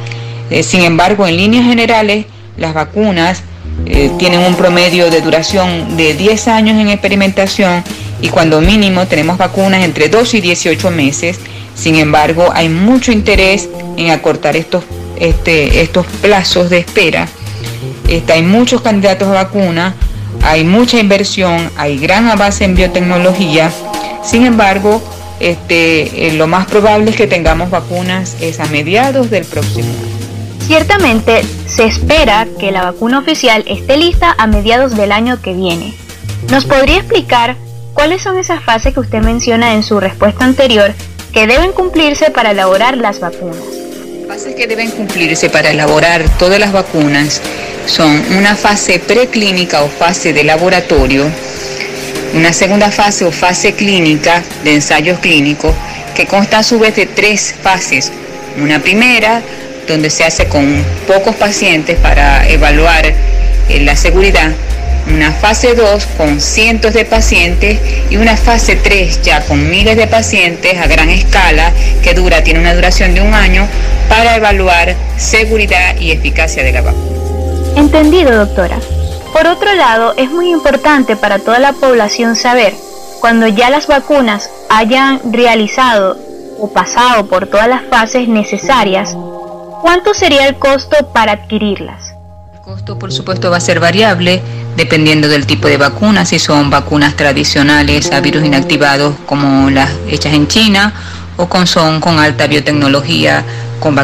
Eh, 0.50 0.62
sin 0.62 0.82
embargo, 0.82 1.26
en 1.26 1.36
líneas 1.36 1.64
generales, 1.64 2.26
las 2.56 2.74
vacunas 2.74 3.42
eh, 3.84 4.10
tienen 4.18 4.40
un 4.40 4.54
promedio 4.54 5.10
de 5.10 5.20
duración 5.20 5.96
de 5.96 6.14
10 6.14 6.48
años 6.48 6.80
en 6.80 6.88
experimentación 6.88 7.84
y 8.20 8.28
cuando 8.28 8.60
mínimo 8.60 9.06
tenemos 9.06 9.38
vacunas 9.38 9.84
entre 9.84 10.08
2 10.08 10.34
y 10.34 10.40
18 10.40 10.90
meses. 10.90 11.38
Sin 11.76 11.96
embargo, 11.96 12.50
hay 12.52 12.68
mucho 12.68 13.12
interés 13.12 13.68
en 13.96 14.10
acortar 14.10 14.56
estos, 14.56 14.82
este, 15.18 15.82
estos 15.82 16.06
plazos 16.22 16.70
de 16.70 16.78
espera. 16.78 17.28
Este, 18.08 18.32
hay 18.32 18.42
muchos 18.42 18.80
candidatos 18.80 19.28
a 19.28 19.32
vacunas 19.32 19.94
hay 20.42 20.64
mucha 20.64 20.98
inversión, 20.98 21.70
hay 21.76 21.98
gran 21.98 22.28
avance 22.28 22.64
en 22.64 22.74
biotecnología. 22.74 23.70
Sin 24.22 24.46
embargo, 24.46 25.02
este, 25.40 26.28
eh, 26.28 26.32
lo 26.32 26.46
más 26.46 26.66
probable 26.66 27.10
es 27.10 27.16
que 27.16 27.26
tengamos 27.26 27.70
vacunas 27.70 28.36
es 28.40 28.60
a 28.60 28.66
mediados 28.66 29.30
del 29.30 29.44
próximo 29.44 29.88
año. 29.88 30.16
Ciertamente, 30.66 31.44
se 31.66 31.84
espera 31.84 32.46
que 32.58 32.72
la 32.72 32.82
vacuna 32.82 33.18
oficial 33.18 33.64
esté 33.66 33.96
lista 33.96 34.34
a 34.38 34.46
mediados 34.46 34.96
del 34.96 35.12
año 35.12 35.40
que 35.40 35.52
viene. 35.52 35.94
¿Nos 36.50 36.64
podría 36.64 36.98
explicar 36.98 37.56
cuáles 37.94 38.22
son 38.22 38.38
esas 38.38 38.62
fases 38.62 38.94
que 38.94 39.00
usted 39.00 39.22
menciona 39.22 39.74
en 39.74 39.82
su 39.82 40.00
respuesta 40.00 40.44
anterior 40.44 40.94
que 41.36 41.46
deben 41.46 41.72
cumplirse 41.72 42.30
para 42.30 42.52
elaborar 42.52 42.96
las 42.96 43.20
vacunas? 43.20 43.58
Fases 44.26 44.54
que 44.54 44.66
deben 44.66 44.90
cumplirse 44.90 45.50
para 45.50 45.70
elaborar 45.70 46.24
todas 46.38 46.58
las 46.58 46.72
vacunas 46.72 47.42
son 47.84 48.24
una 48.38 48.56
fase 48.56 48.98
preclínica 49.00 49.82
o 49.82 49.88
fase 49.90 50.32
de 50.32 50.44
laboratorio, 50.44 51.26
una 52.32 52.54
segunda 52.54 52.90
fase 52.90 53.26
o 53.26 53.30
fase 53.30 53.74
clínica 53.74 54.42
de 54.64 54.76
ensayos 54.76 55.18
clínicos 55.18 55.74
que 56.14 56.24
consta 56.24 56.60
a 56.60 56.62
su 56.62 56.78
vez 56.78 56.96
de 56.96 57.04
tres 57.04 57.54
fases. 57.62 58.10
Una 58.56 58.80
primera, 58.80 59.42
donde 59.86 60.08
se 60.08 60.24
hace 60.24 60.48
con 60.48 60.82
pocos 61.06 61.36
pacientes 61.36 61.98
para 61.98 62.48
evaluar 62.48 63.04
eh, 63.04 63.80
la 63.80 63.94
seguridad, 63.94 64.52
una 65.06 65.32
fase 65.32 65.74
2 65.74 66.06
con 66.16 66.40
cientos 66.40 66.92
de 66.92 67.04
pacientes 67.04 67.80
y 68.10 68.16
una 68.16 68.36
fase 68.36 68.76
3 68.76 69.22
ya 69.22 69.40
con 69.42 69.70
miles 69.70 69.96
de 69.96 70.06
pacientes 70.06 70.78
a 70.78 70.86
gran 70.86 71.08
escala 71.10 71.72
que 72.02 72.14
dura, 72.14 72.42
tiene 72.42 72.60
una 72.60 72.74
duración 72.74 73.14
de 73.14 73.20
un 73.20 73.34
año 73.34 73.66
para 74.08 74.36
evaluar 74.36 74.94
seguridad 75.16 75.96
y 75.98 76.10
eficacia 76.10 76.62
de 76.62 76.72
la 76.72 76.82
vacuna. 76.82 77.16
Entendido, 77.76 78.36
doctora. 78.36 78.78
Por 79.32 79.46
otro 79.46 79.74
lado, 79.74 80.14
es 80.16 80.30
muy 80.30 80.50
importante 80.50 81.14
para 81.14 81.38
toda 81.38 81.58
la 81.58 81.72
población 81.72 82.36
saber, 82.36 82.72
cuando 83.20 83.46
ya 83.46 83.70
las 83.70 83.86
vacunas 83.86 84.50
hayan 84.70 85.20
realizado 85.32 86.16
o 86.58 86.68
pasado 86.72 87.26
por 87.26 87.46
todas 87.46 87.68
las 87.68 87.82
fases 87.90 88.28
necesarias, 88.28 89.14
¿cuánto 89.82 90.14
sería 90.14 90.46
el 90.46 90.56
costo 90.56 91.12
para 91.12 91.32
adquirirlas? 91.32 92.15
Costo, 92.66 92.98
por 92.98 93.12
supuesto, 93.12 93.48
va 93.48 93.58
a 93.58 93.60
ser 93.60 93.78
variable 93.78 94.42
dependiendo 94.76 95.28
del 95.28 95.46
tipo 95.46 95.68
de 95.68 95.76
vacuna, 95.76 96.26
si 96.26 96.40
son 96.40 96.68
vacunas 96.68 97.14
tradicionales 97.14 98.10
a 98.10 98.18
virus 98.18 98.44
inactivados 98.44 99.14
como 99.24 99.70
las 99.70 99.88
hechas 100.08 100.34
en 100.34 100.48
China 100.48 100.92
o 101.36 101.48
son 101.64 102.00
con 102.00 102.18
alta 102.18 102.48
biotecnología, 102.48 103.44
con, 103.78 103.94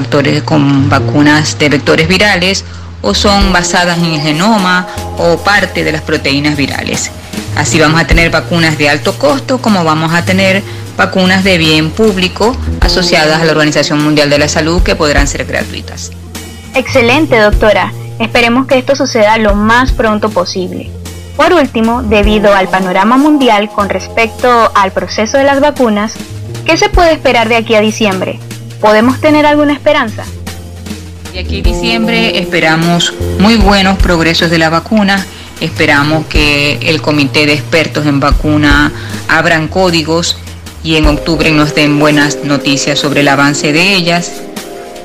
con 0.45 0.89
vacunas 0.89 1.59
de 1.59 1.71
vectores 1.71 2.07
virales 2.07 2.65
o 3.01 3.15
son 3.15 3.53
basadas 3.53 3.99
en 3.99 4.05
el 4.05 4.21
genoma 4.21 4.87
o 5.19 5.39
parte 5.39 5.83
de 5.83 5.91
las 5.91 6.03
proteínas 6.03 6.57
virales. 6.57 7.11
Así 7.57 7.81
vamos 7.81 8.01
a 8.01 8.07
tener 8.07 8.31
vacunas 8.31 8.79
de 8.79 8.89
alto 8.89 9.19
costo 9.19 9.59
como 9.59 9.83
vamos 9.83 10.15
a 10.15 10.25
tener 10.25 10.63
vacunas 10.97 11.43
de 11.43 11.59
bien 11.59 11.91
público 11.91 12.57
asociadas 12.79 13.41
a 13.41 13.45
la 13.45 13.51
Organización 13.51 14.01
Mundial 14.05 14.31
de 14.31 14.39
la 14.39 14.47
Salud 14.47 14.85
que 14.85 14.95
podrán 14.95 15.27
ser 15.27 15.47
gratuitas. 15.47 16.13
Excelente, 16.77 17.37
doctora. 17.41 17.93
Esperemos 18.19 18.67
que 18.67 18.79
esto 18.79 18.95
suceda 18.95 19.39
lo 19.39 19.55
más 19.55 19.93
pronto 19.93 20.31
posible. 20.31 20.91
Por 21.37 21.53
último, 21.53 22.03
debido 22.03 22.55
al 22.55 22.69
panorama 22.69 23.17
mundial 23.17 23.71
con 23.71 23.89
respecto 23.89 24.71
al 24.75 24.93
proceso 24.93 25.39
de 25.39 25.45
las 25.45 25.61
vacunas, 25.61 26.15
¿qué 26.67 26.77
se 26.77 26.89
puede 26.89 27.13
esperar 27.13 27.49
de 27.49 27.57
aquí 27.57 27.75
a 27.75 27.81
diciembre? 27.81 28.39
¿Podemos 28.81 29.21
tener 29.21 29.47
alguna 29.47 29.73
esperanza? 29.73 30.25
De 31.33 31.39
aquí 31.39 31.61
a 31.61 31.63
diciembre 31.63 32.39
esperamos 32.39 33.15
muy 33.39 33.57
buenos 33.57 33.97
progresos 33.99 34.51
de 34.51 34.59
la 34.59 34.69
vacuna. 34.69 35.25
Esperamos 35.61 36.27
que 36.27 36.79
el 36.83 37.01
comité 37.01 37.47
de 37.47 37.55
expertos 37.55 38.07
en 38.07 38.21
vacuna 38.21 38.93
abran 39.29 39.69
códigos 39.69 40.37
y 40.85 40.97
en 40.97 41.07
octubre 41.07 41.51
nos 41.53 41.75
den 41.75 41.99
buenas 41.99 42.39
noticias 42.45 42.99
sobre 42.99 43.21
el 43.21 43.29
avance 43.29 43.73
de 43.73 43.95
ellas. 43.95 44.43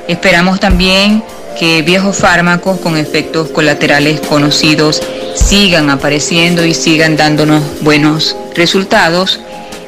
Esperamos 0.08 0.60
también 0.60 1.22
que 1.58 1.82
viejos 1.82 2.16
fármacos 2.16 2.78
con 2.80 2.96
efectos 2.96 3.48
colaterales 3.48 4.20
conocidos 4.20 5.02
sigan 5.34 5.90
apareciendo 5.90 6.64
y 6.64 6.72
sigan 6.72 7.16
dándonos 7.16 7.62
buenos 7.80 8.36
resultados. 8.54 9.40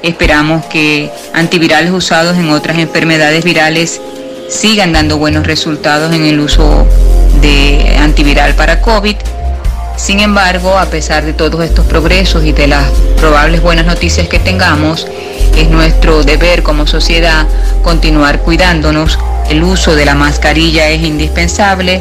Esperamos 0.03 0.65
que 0.67 1.11
antivirales 1.33 1.93
usados 1.93 2.37
en 2.39 2.51
otras 2.51 2.79
enfermedades 2.79 3.45
virales 3.45 4.01
sigan 4.49 4.93
dando 4.93 5.19
buenos 5.19 5.47
resultados 5.47 6.15
en 6.15 6.25
el 6.25 6.41
uso 6.41 6.87
de 7.41 7.97
antiviral 7.99 8.55
para 8.55 8.81
COVID. 8.81 9.17
Sin 9.97 10.21
embargo, 10.21 10.79
a 10.79 10.87
pesar 10.87 11.25
de 11.25 11.35
todos 11.35 11.63
estos 11.63 11.85
progresos 11.87 12.45
y 12.45 12.53
de 12.53 12.67
las 12.67 12.85
probables 13.19 13.63
buenas 13.63 13.87
noticias 13.87 14.29
que 14.29 14.39
tengamos, 14.39 15.07
es 15.57 15.69
nuestro 15.69 16.25
deber 16.25 16.63
como 16.63 16.87
sociedad 16.87 17.47
continuar 17.83 18.41
cuidándonos 18.41 19.19
el 19.51 19.65
uso 19.65 19.97
de 19.97 20.05
la 20.05 20.15
mascarilla 20.15 20.89
es 20.89 21.03
indispensable, 21.03 22.01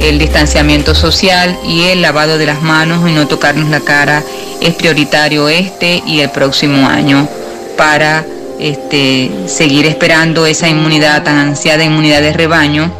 el 0.00 0.18
distanciamiento 0.18 0.94
social 0.94 1.58
y 1.66 1.84
el 1.84 2.02
lavado 2.02 2.36
de 2.36 2.46
las 2.46 2.62
manos 2.62 3.08
y 3.08 3.12
no 3.12 3.26
tocarnos 3.26 3.70
la 3.70 3.80
cara 3.80 4.22
es 4.60 4.74
prioritario 4.74 5.48
este 5.48 6.02
y 6.06 6.20
el 6.20 6.30
próximo 6.30 6.86
año 6.86 7.28
para 7.78 8.26
este, 8.60 9.30
seguir 9.46 9.86
esperando 9.86 10.44
esa 10.44 10.68
inmunidad 10.68 11.24
tan 11.24 11.36
ansiada 11.36 11.82
inmunidad 11.82 12.20
de 12.20 12.34
rebaño 12.34 12.92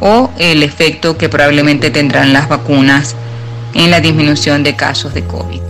o 0.00 0.30
el 0.38 0.62
efecto 0.62 1.18
que 1.18 1.28
probablemente 1.28 1.90
tendrán 1.90 2.32
las 2.32 2.48
vacunas 2.48 3.16
en 3.74 3.90
la 3.90 4.00
disminución 4.00 4.62
de 4.62 4.76
casos 4.76 5.14
de 5.14 5.24
COVID. 5.24 5.60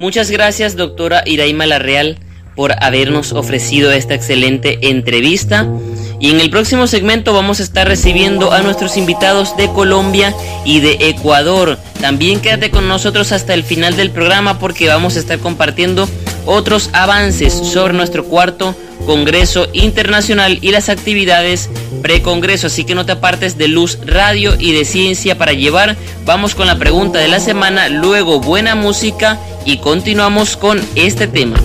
Muchas 0.00 0.30
gracias, 0.30 0.76
doctora 0.76 1.22
Iraima 1.26 1.66
Larreal, 1.66 2.18
por 2.54 2.72
habernos 2.82 3.32
ofrecido 3.32 3.92
esta 3.92 4.14
excelente 4.14 4.90
entrevista. 4.90 5.66
Y 6.18 6.30
en 6.30 6.40
el 6.40 6.50
próximo 6.50 6.86
segmento 6.86 7.32
vamos 7.32 7.60
a 7.60 7.62
estar 7.62 7.88
recibiendo 7.88 8.52
a 8.52 8.60
nuestros 8.60 8.96
invitados 8.96 9.56
de 9.56 9.68
Colombia 9.68 10.34
y 10.64 10.80
de 10.80 10.98
Ecuador. 11.08 11.78
También 12.00 12.40
quédate 12.40 12.70
con 12.70 12.88
nosotros 12.88 13.32
hasta 13.32 13.54
el 13.54 13.64
final 13.64 13.96
del 13.96 14.10
programa 14.10 14.58
porque 14.58 14.88
vamos 14.88 15.16
a 15.16 15.20
estar 15.20 15.38
compartiendo 15.38 16.08
otros 16.44 16.90
avances 16.92 17.54
sobre 17.54 17.94
nuestro 17.94 18.24
cuarto 18.24 18.74
Congreso 19.06 19.68
Internacional 19.72 20.58
y 20.60 20.72
las 20.72 20.88
actividades 20.88 21.70
pre-congreso. 22.02 22.66
Así 22.66 22.84
que 22.84 22.94
no 22.94 23.06
te 23.06 23.12
apartes 23.12 23.56
de 23.56 23.68
Luz 23.68 23.98
Radio 24.04 24.54
y 24.58 24.72
de 24.72 24.84
Ciencia 24.84 25.38
para 25.38 25.52
llevar. 25.52 25.96
Vamos 26.26 26.54
con 26.54 26.66
la 26.66 26.78
pregunta 26.78 27.18
de 27.18 27.28
la 27.28 27.40
semana, 27.40 27.88
luego 27.88 28.40
buena 28.40 28.74
música 28.74 29.38
y 29.64 29.78
continuamos 29.78 30.56
con 30.56 30.80
este 30.94 31.26
tema. 31.26 31.58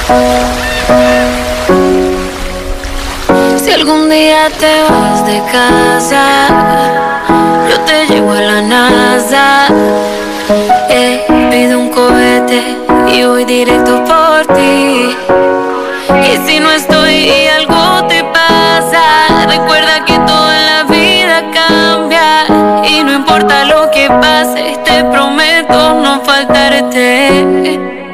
Si 0.06 0.12
algún 3.72 4.08
día 4.08 4.48
te 4.56 4.82
vas 4.88 5.26
de 5.26 5.42
casa, 5.50 6.46
yo 7.68 7.80
te 7.80 8.06
llevo 8.06 8.30
a 8.30 8.40
la 8.40 8.62
NASA. 8.62 9.66
Eh, 10.88 11.26
pido 11.50 11.80
un 11.80 11.90
cohete 11.90 12.76
y 13.08 13.24
voy 13.24 13.44
directo 13.46 14.04
por 14.04 14.46
ti. 14.54 15.16
Y 16.22 16.36
si 16.46 16.60
no 16.60 16.70
estoy 16.70 17.12
y 17.12 17.48
algo 17.48 18.06
te 18.06 18.22
pasa, 18.22 19.44
recuerda 19.48 20.04
que 20.04 20.16
todo 20.20 20.52
en 20.52 20.66
la 20.66 20.84
vida 20.84 21.42
cambia. 21.52 22.46
Y 22.88 23.02
no 23.02 23.12
importa 23.12 23.64
lo 23.64 23.90
que 23.90 24.08
pase, 24.08 24.78
te 24.84 25.02
prometo 25.02 25.94
no 25.94 26.20
faltarte 26.20 28.05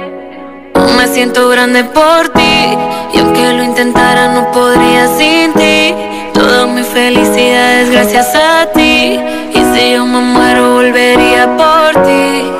me 0.88 1.06
siento 1.06 1.48
grande 1.48 1.84
por 1.84 2.28
ti 2.30 2.76
Y 3.12 3.18
aunque 3.18 3.52
lo 3.52 3.62
intentara 3.62 4.28
no 4.28 4.50
podría 4.52 5.06
sin 5.16 5.52
ti. 5.54 5.94
Toda 6.34 6.66
mi 6.66 6.82
felicidad 6.82 7.80
es 7.80 7.90
gracias 7.90 8.34
a 8.34 8.66
ti 8.72 9.20
Y 9.54 9.60
si 9.72 9.92
yo 9.92 10.06
me 10.06 10.20
muero 10.20 10.74
volvería 10.74 11.56
por 11.56 12.02
ti. 12.04 12.50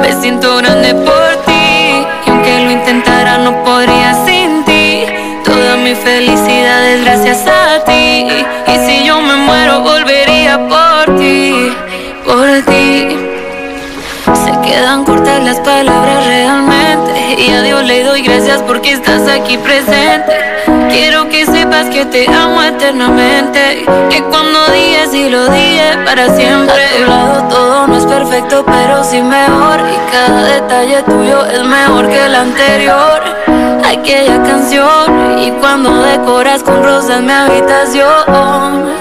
Me 0.00 0.12
siento 0.20 0.56
grande 0.56 0.94
por 0.94 1.36
ti 1.46 2.06
Y 2.26 2.30
aunque 2.30 2.64
lo 2.64 2.70
intentara 2.70 3.38
no 3.38 3.62
podría 3.64 4.14
sin 4.24 4.64
ti. 4.64 5.04
Toda 5.44 5.76
mi 5.76 5.94
felicidad 5.94 6.84
es 6.86 7.04
gracias 7.04 7.46
a 7.46 7.84
ti 7.84 8.28
Y 8.66 8.86
si 8.86 9.04
yo 9.04 9.20
me 9.20 9.36
muero 9.36 9.80
volvería 9.80 10.58
por 10.68 11.16
ti. 11.18 11.72
Por 12.26 12.62
ti 12.62 13.33
quedan 14.64 15.04
cortas 15.04 15.42
las 15.42 15.60
palabras 15.60 16.26
realmente 16.26 17.36
y 17.38 17.50
a 17.50 17.62
Dios 17.62 17.84
le 17.84 18.04
doy 18.04 18.22
gracias 18.22 18.62
porque 18.62 18.92
estás 18.92 19.28
aquí 19.28 19.58
presente. 19.58 20.32
Quiero 20.90 21.28
que 21.28 21.44
sepas 21.44 21.86
que 21.90 22.06
te 22.06 22.26
amo 22.28 22.62
eternamente. 22.62 23.84
Que 24.10 24.22
cuando 24.22 24.66
digas 24.68 25.12
y 25.12 25.28
lo 25.28 25.48
dije 25.48 25.98
para 26.04 26.34
siempre. 26.34 26.82
A 27.06 27.48
tu 27.48 27.54
todo 27.54 27.73
no 27.86 27.96
es 27.96 28.06
perfecto, 28.06 28.64
pero 28.64 29.04
sí 29.04 29.20
mejor. 29.20 29.80
Y 29.80 30.12
cada 30.12 30.44
detalle 30.44 31.02
tuyo 31.02 31.44
es 31.46 31.62
mejor 31.64 32.08
que 32.08 32.24
el 32.24 32.34
anterior. 32.34 33.22
Aquella 33.84 34.42
canción. 34.42 35.38
Y 35.38 35.50
cuando 35.60 36.02
decoras 36.02 36.62
con 36.62 36.82
rosas 36.82 37.20
mi 37.22 37.32
habitación. 37.32 38.94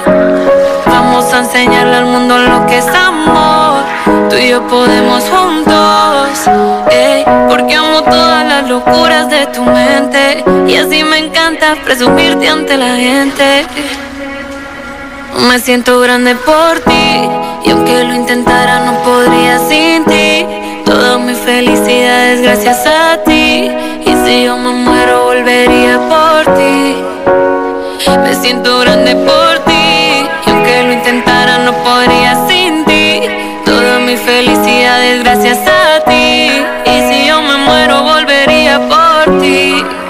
Vamos 0.85 1.33
a 1.33 1.39
enseñarle 1.39 1.95
al 1.95 2.05
mundo 2.05 2.37
lo 2.37 2.65
que 2.65 2.77
es 2.77 2.87
amor. 2.87 3.83
Tú 4.29 4.35
y 4.35 4.49
yo 4.49 4.65
podemos 4.67 5.23
juntos. 5.23 6.49
porque 7.49 7.75
amo 7.75 8.01
todas 8.01 8.45
las 8.45 8.67
locuras 8.67 9.29
de 9.29 9.45
tu 9.47 9.63
mente. 9.63 10.43
Y 10.67 10.75
así 10.75 11.03
me 11.03 11.19
encanta 11.19 11.75
presumirte 11.83 12.49
ante 12.49 12.77
la 12.77 12.95
gente. 12.95 13.65
Me 15.49 15.59
siento 15.59 15.99
grande 15.99 16.35
por 16.35 16.79
ti. 16.81 17.42
Y 17.65 17.71
aunque 17.71 18.03
lo 18.03 18.13
intentara, 18.13 18.79
no 18.81 18.93
podría 19.03 19.59
sin 19.59 20.03
ti. 20.05 20.45
Toda 20.85 21.17
mi 21.17 21.33
felicidad 21.33 22.31
es 22.33 22.41
gracias 22.41 22.85
a 22.85 23.17
ti. 23.23 23.71
Y 24.05 24.15
si 24.25 24.43
yo 24.43 24.57
me 24.57 24.71
muero, 24.71 25.25
volvería 25.25 25.99
por 26.09 26.55
ti. 26.55 26.95
Me 28.23 28.35
siento 28.35 28.79
grande 28.79 29.15
por 29.15 29.59
ti. 29.65 30.27
Y 30.45 30.49
aunque 30.49 30.83
lo 30.83 30.93
intentara, 30.93 31.59
no 31.59 31.73
podría 31.83 32.47
sin 32.47 32.85
ti. 32.85 33.21
Toda 33.65 33.99
mi 33.99 34.17
felicidad 34.17 35.03
es 35.03 35.23
gracias 35.23 35.59
a 35.67 36.03
ti. 36.05 36.49
Y 36.85 37.01
si 37.07 37.27
yo 37.27 37.41
me 37.41 37.57
muero, 37.57 38.03
volvería 38.03 38.79
por 38.87 39.39
ti. 39.39 40.02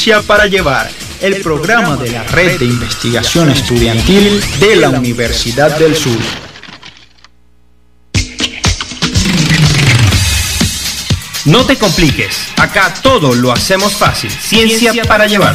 Ciencia 0.00 0.26
para 0.26 0.46
Llevar, 0.46 0.90
el 1.20 1.42
programa 1.42 1.94
de 1.94 2.10
la 2.10 2.22
Red 2.22 2.58
de 2.58 2.64
Investigación 2.64 3.50
Estudiantil 3.50 4.42
de 4.58 4.76
la 4.76 4.88
Universidad 4.88 5.78
del 5.78 5.94
Sur. 5.94 6.16
No 11.44 11.66
te 11.66 11.76
compliques, 11.76 12.46
acá 12.56 12.94
todo 13.02 13.34
lo 13.34 13.52
hacemos 13.52 13.92
fácil. 13.92 14.30
Ciencia 14.30 15.04
para 15.04 15.26
Llevar. 15.26 15.54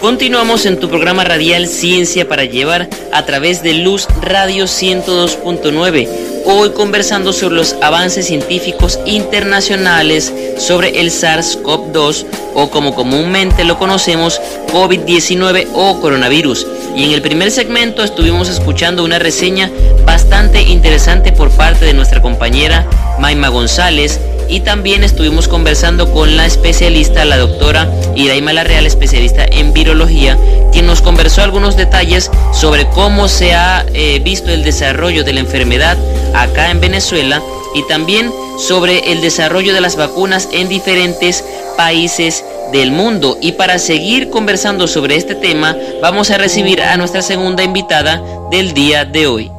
Continuamos 0.00 0.66
en 0.66 0.80
tu 0.80 0.88
programa 0.88 1.22
radial 1.22 1.68
Ciencia 1.68 2.28
para 2.28 2.44
Llevar 2.44 2.88
a 3.12 3.24
través 3.24 3.62
de 3.62 3.74
Luz 3.74 4.08
Radio 4.20 4.64
102.9. 4.64 6.08
Hoy 6.44 6.70
conversando 6.70 7.32
sobre 7.32 7.54
los 7.54 7.74
avances 7.82 8.26
científicos 8.26 8.98
internacionales 9.06 10.32
sobre 10.58 11.00
el 11.00 11.10
SARS-CoV-2 11.10 12.26
o 12.54 12.70
como 12.70 12.94
comúnmente 12.94 13.64
lo 13.64 13.78
conocemos 13.78 14.40
COVID-19 14.72 15.68
o 15.74 16.00
coronavirus. 16.00 16.66
Y 16.96 17.04
en 17.04 17.12
el 17.12 17.22
primer 17.22 17.50
segmento 17.50 18.02
estuvimos 18.02 18.48
escuchando 18.48 19.04
una 19.04 19.18
reseña 19.18 19.70
bastante 20.04 20.62
interesante 20.62 21.32
por 21.32 21.50
parte 21.50 21.84
de 21.84 21.94
nuestra 21.94 22.20
compañera 22.20 22.86
Maima 23.18 23.48
González 23.48 24.20
y 24.48 24.60
también 24.60 25.04
estuvimos 25.04 25.46
conversando 25.46 26.10
con 26.10 26.36
la 26.36 26.46
especialista, 26.46 27.24
la 27.24 27.36
doctora 27.36 27.88
Iraima 28.16 28.52
Larreal, 28.52 28.86
especialista 28.86 29.44
en 29.44 29.72
virología, 29.72 30.38
quien 30.72 30.86
nos 30.86 31.02
conversó 31.02 31.42
algunos 31.42 31.76
detalles 31.76 32.30
sobre 32.52 32.86
cómo 32.88 33.28
se 33.28 33.54
ha 33.54 33.84
eh, 33.92 34.20
visto 34.20 34.50
el 34.50 34.64
desarrollo 34.64 35.22
de 35.22 35.34
la 35.34 35.40
enfermedad 35.40 35.98
acá 36.34 36.70
en 36.70 36.80
Venezuela 36.80 37.42
y 37.74 37.82
también 37.86 38.32
sobre 38.58 39.12
el 39.12 39.20
desarrollo 39.20 39.72
de 39.74 39.80
las 39.80 39.96
vacunas 39.96 40.48
en 40.52 40.68
diferentes 40.68 41.44
países 41.76 42.44
del 42.72 42.90
mundo. 42.90 43.38
Y 43.40 43.52
para 43.52 43.78
seguir 43.78 44.30
conversando 44.30 44.86
sobre 44.86 45.16
este 45.16 45.34
tema, 45.34 45.76
vamos 46.02 46.30
a 46.30 46.38
recibir 46.38 46.82
a 46.82 46.96
nuestra 46.96 47.22
segunda 47.22 47.62
invitada 47.62 48.22
del 48.50 48.74
día 48.74 49.04
de 49.04 49.26
hoy. 49.26 49.50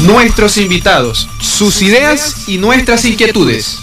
Nuestros 0.00 0.56
invitados, 0.56 1.28
sus 1.40 1.80
ideas 1.80 2.48
y 2.48 2.58
nuestras 2.58 3.04
inquietudes. 3.04 3.78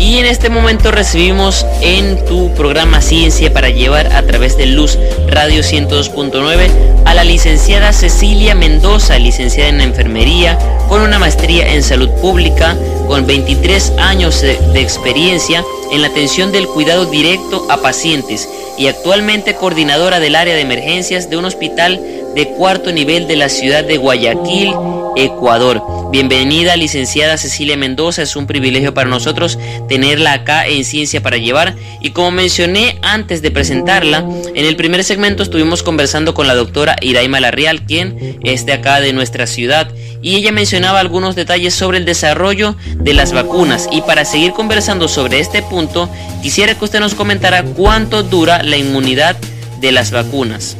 Y 0.00 0.16
en 0.16 0.24
este 0.24 0.48
momento 0.48 0.90
recibimos 0.90 1.66
en 1.82 2.24
tu 2.24 2.54
programa 2.54 3.02
Ciencia 3.02 3.52
para 3.52 3.68
llevar 3.68 4.10
a 4.14 4.22
través 4.22 4.56
de 4.56 4.64
Luz 4.64 4.98
Radio 5.28 5.60
102.9 5.60 6.70
a 7.04 7.12
la 7.12 7.22
licenciada 7.22 7.92
Cecilia 7.92 8.54
Mendoza, 8.54 9.18
licenciada 9.18 9.68
en 9.68 9.82
enfermería, 9.82 10.58
con 10.88 11.02
una 11.02 11.18
maestría 11.18 11.74
en 11.74 11.82
salud 11.82 12.08
pública, 12.22 12.78
con 13.08 13.26
23 13.26 13.92
años 13.98 14.40
de, 14.40 14.80
experiencia 14.80 15.62
en 15.92 16.00
la 16.00 16.08
atención 16.08 16.50
del 16.50 16.66
cuidado 16.66 17.04
directo 17.04 17.66
a 17.68 17.76
pacientes 17.82 18.48
y 18.78 18.86
actualmente 18.86 19.54
coordinadora 19.54 20.18
del 20.18 20.34
área 20.34 20.54
de 20.54 20.62
emergencias 20.62 21.28
de 21.28 21.36
un 21.36 21.44
hospital 21.44 22.00
de 22.34 22.48
cuarto 22.48 22.90
nivel 22.90 23.28
de 23.28 23.36
la 23.36 23.50
ciudad 23.50 23.84
de 23.84 23.98
Guayaquil, 23.98 24.72
Ecuador. 25.16 25.82
Bienvenida, 26.10 26.76
licenciada 26.76 27.36
Cecilia 27.36 27.76
Mendoza. 27.76 28.22
Es 28.22 28.36
un 28.36 28.46
privilegio 28.46 28.94
para 28.94 29.08
nosotros 29.08 29.58
tenerla 29.88 30.32
acá 30.32 30.66
en 30.66 30.84
Ciencia 30.84 31.22
para 31.22 31.36
Llevar. 31.36 31.76
Y 32.00 32.10
como 32.10 32.30
mencioné 32.30 32.98
antes 33.02 33.42
de 33.42 33.50
presentarla, 33.50 34.24
en 34.54 34.64
el 34.64 34.76
primer 34.76 35.04
segmento 35.04 35.42
estuvimos 35.42 35.82
conversando 35.82 36.34
con 36.34 36.46
la 36.46 36.54
doctora 36.54 36.96
Iraima 37.00 37.40
Larreal, 37.40 37.84
quien 37.84 38.38
es 38.42 38.66
de 38.66 38.72
acá 38.72 39.00
de 39.00 39.12
nuestra 39.12 39.46
ciudad. 39.46 39.90
Y 40.22 40.36
ella 40.36 40.52
mencionaba 40.52 41.00
algunos 41.00 41.36
detalles 41.36 41.74
sobre 41.74 41.98
el 41.98 42.04
desarrollo 42.04 42.76
de 42.96 43.14
las 43.14 43.32
vacunas. 43.32 43.88
Y 43.92 44.02
para 44.02 44.24
seguir 44.24 44.52
conversando 44.52 45.08
sobre 45.08 45.40
este 45.40 45.62
punto, 45.62 46.08
quisiera 46.42 46.74
que 46.74 46.84
usted 46.84 47.00
nos 47.00 47.14
comentara 47.14 47.62
cuánto 47.62 48.22
dura 48.22 48.62
la 48.62 48.76
inmunidad 48.76 49.36
de 49.80 49.92
las 49.92 50.10
vacunas. 50.10 50.76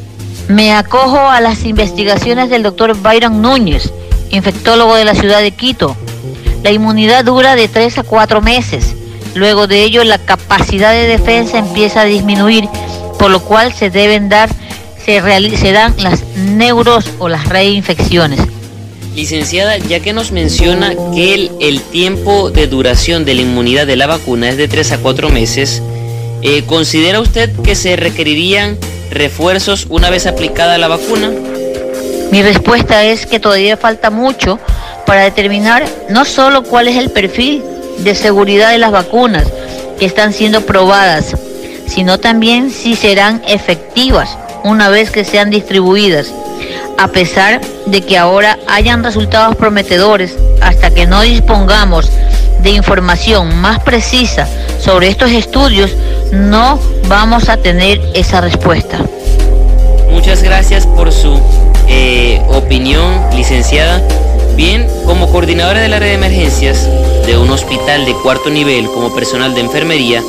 Me 0.49 0.73
acojo 0.73 1.21
a 1.21 1.41
las 1.41 1.65
investigaciones 1.65 2.51
del 2.51 2.65
doctor 2.65 2.97
Byron 3.01 3.41
Núñez 3.41 3.93
infectólogo 4.31 4.95
de 4.95 5.05
la 5.05 5.15
ciudad 5.15 5.41
de 5.41 5.53
Quito. 5.53 5.97
La 6.63 6.71
inmunidad 6.71 7.25
dura 7.25 7.57
de 7.57 7.69
3 7.69 7.99
a 7.99 8.03
4 8.03 8.41
meses. 8.41 8.95
Luego 9.35 9.67
de 9.67 9.83
ello 9.83 10.03
la 10.05 10.19
capacidad 10.19 10.93
de 10.93 11.07
defensa 11.07 11.59
empieza 11.59 12.03
a 12.03 12.05
disminuir, 12.05 12.69
por 13.19 13.31
lo 13.31 13.41
cual 13.41 13.73
se 13.73 13.91
deben 13.91 14.29
dar, 14.29 14.51
se, 15.05 15.21
se 15.57 15.73
dan 15.73 15.95
las 15.99 16.25
neuros 16.37 17.05
o 17.19 17.29
las 17.29 17.49
reinfecciones. 17.49 18.41
Licenciada, 19.15 19.77
ya 19.79 20.01
que 20.01 20.13
nos 20.13 20.33
menciona 20.33 20.95
que 21.15 21.51
el, 21.61 21.81
tiempo 21.81 22.51
de 22.51 22.67
duración 22.67 23.25
de 23.25 23.35
la 23.35 23.43
inmunidad 23.43 23.87
de 23.87 23.97
la 23.97 24.07
vacuna 24.07 24.51
es 24.51 24.57
de 24.57 24.69
3 24.69 24.93
a 24.93 24.99
4 24.99 25.31
meses, 25.31 25.83
eh, 26.43 26.63
¿considera 26.65 27.21
usted 27.21 27.51
que 27.63 27.75
se 27.75 27.97
requerirían 27.97 28.79
refuerzos 29.11 29.87
una 29.91 30.11
vez 30.11 30.27
aplicada 30.27 30.79
la 30.79 30.89
vacuna? 30.89 31.33
Mi 32.31 32.43
respuesta 32.43 33.05
es 33.05 33.27
que 33.27 33.41
todavía 33.41 33.77
falta 33.77 34.11
mucho 34.11 34.59
para 35.05 35.23
determinar 35.23 35.85
no 36.11 36.25
solo 36.25 36.63
cuál 36.63 36.87
es 36.87 36.97
el 36.97 37.11
perfil 37.11 37.65
de 37.99 38.15
seguridad 38.15 38.71
de 38.71 38.79
las 38.79 38.93
vacunas 38.93 39.45
que 39.99 40.07
están 40.07 40.33
siendo 40.33 40.61
probadas, 40.61 41.37
sino 41.87 42.19
también 42.19 42.71
si 42.71 42.95
serán 42.95 43.43
efectivas 43.49 44.39
una 44.63 44.89
vez 44.89 45.11
que 45.11 45.25
sean 45.25 45.51
distribuidas. 45.51 46.33
A 46.99 47.09
pesar 47.09 47.61
de 47.87 48.03
que 48.03 48.17
ahora 48.17 48.59
hayan 48.69 49.03
resultados 49.03 49.57
prometedores, 49.57 50.37
hasta 50.61 50.91
que 50.91 51.07
no 51.07 51.23
dispongamos 51.23 52.11
de 52.63 52.71
información 52.71 53.57
más 53.61 53.81
precisa 53.83 54.47
sobre 54.79 55.09
estos 55.09 55.33
estudios, 55.33 55.91
no 56.31 56.79
vamos 57.09 57.49
a 57.49 57.57
tener 57.57 58.01
esa 58.15 58.41
respuesta. 58.41 58.99
Muchas 60.11 60.43
gracias 60.43 60.87
por 60.87 61.11
su 61.11 61.41
eh, 61.91 62.41
opinión, 62.49 63.21
licenciada. 63.35 64.01
Bien, 64.57 64.87
como 65.05 65.31
coordinadora 65.31 65.81
del 65.81 65.93
área 65.93 66.09
de 66.09 66.15
emergencias 66.15 66.89
de 67.27 67.37
un 67.37 67.51
hospital 67.51 68.07
de 68.07 68.15
cuarto 68.23 68.49
nivel 68.49 68.87
como 68.87 69.13
personal 69.15 69.55
de 69.55 69.61
enfermería, 69.61 70.23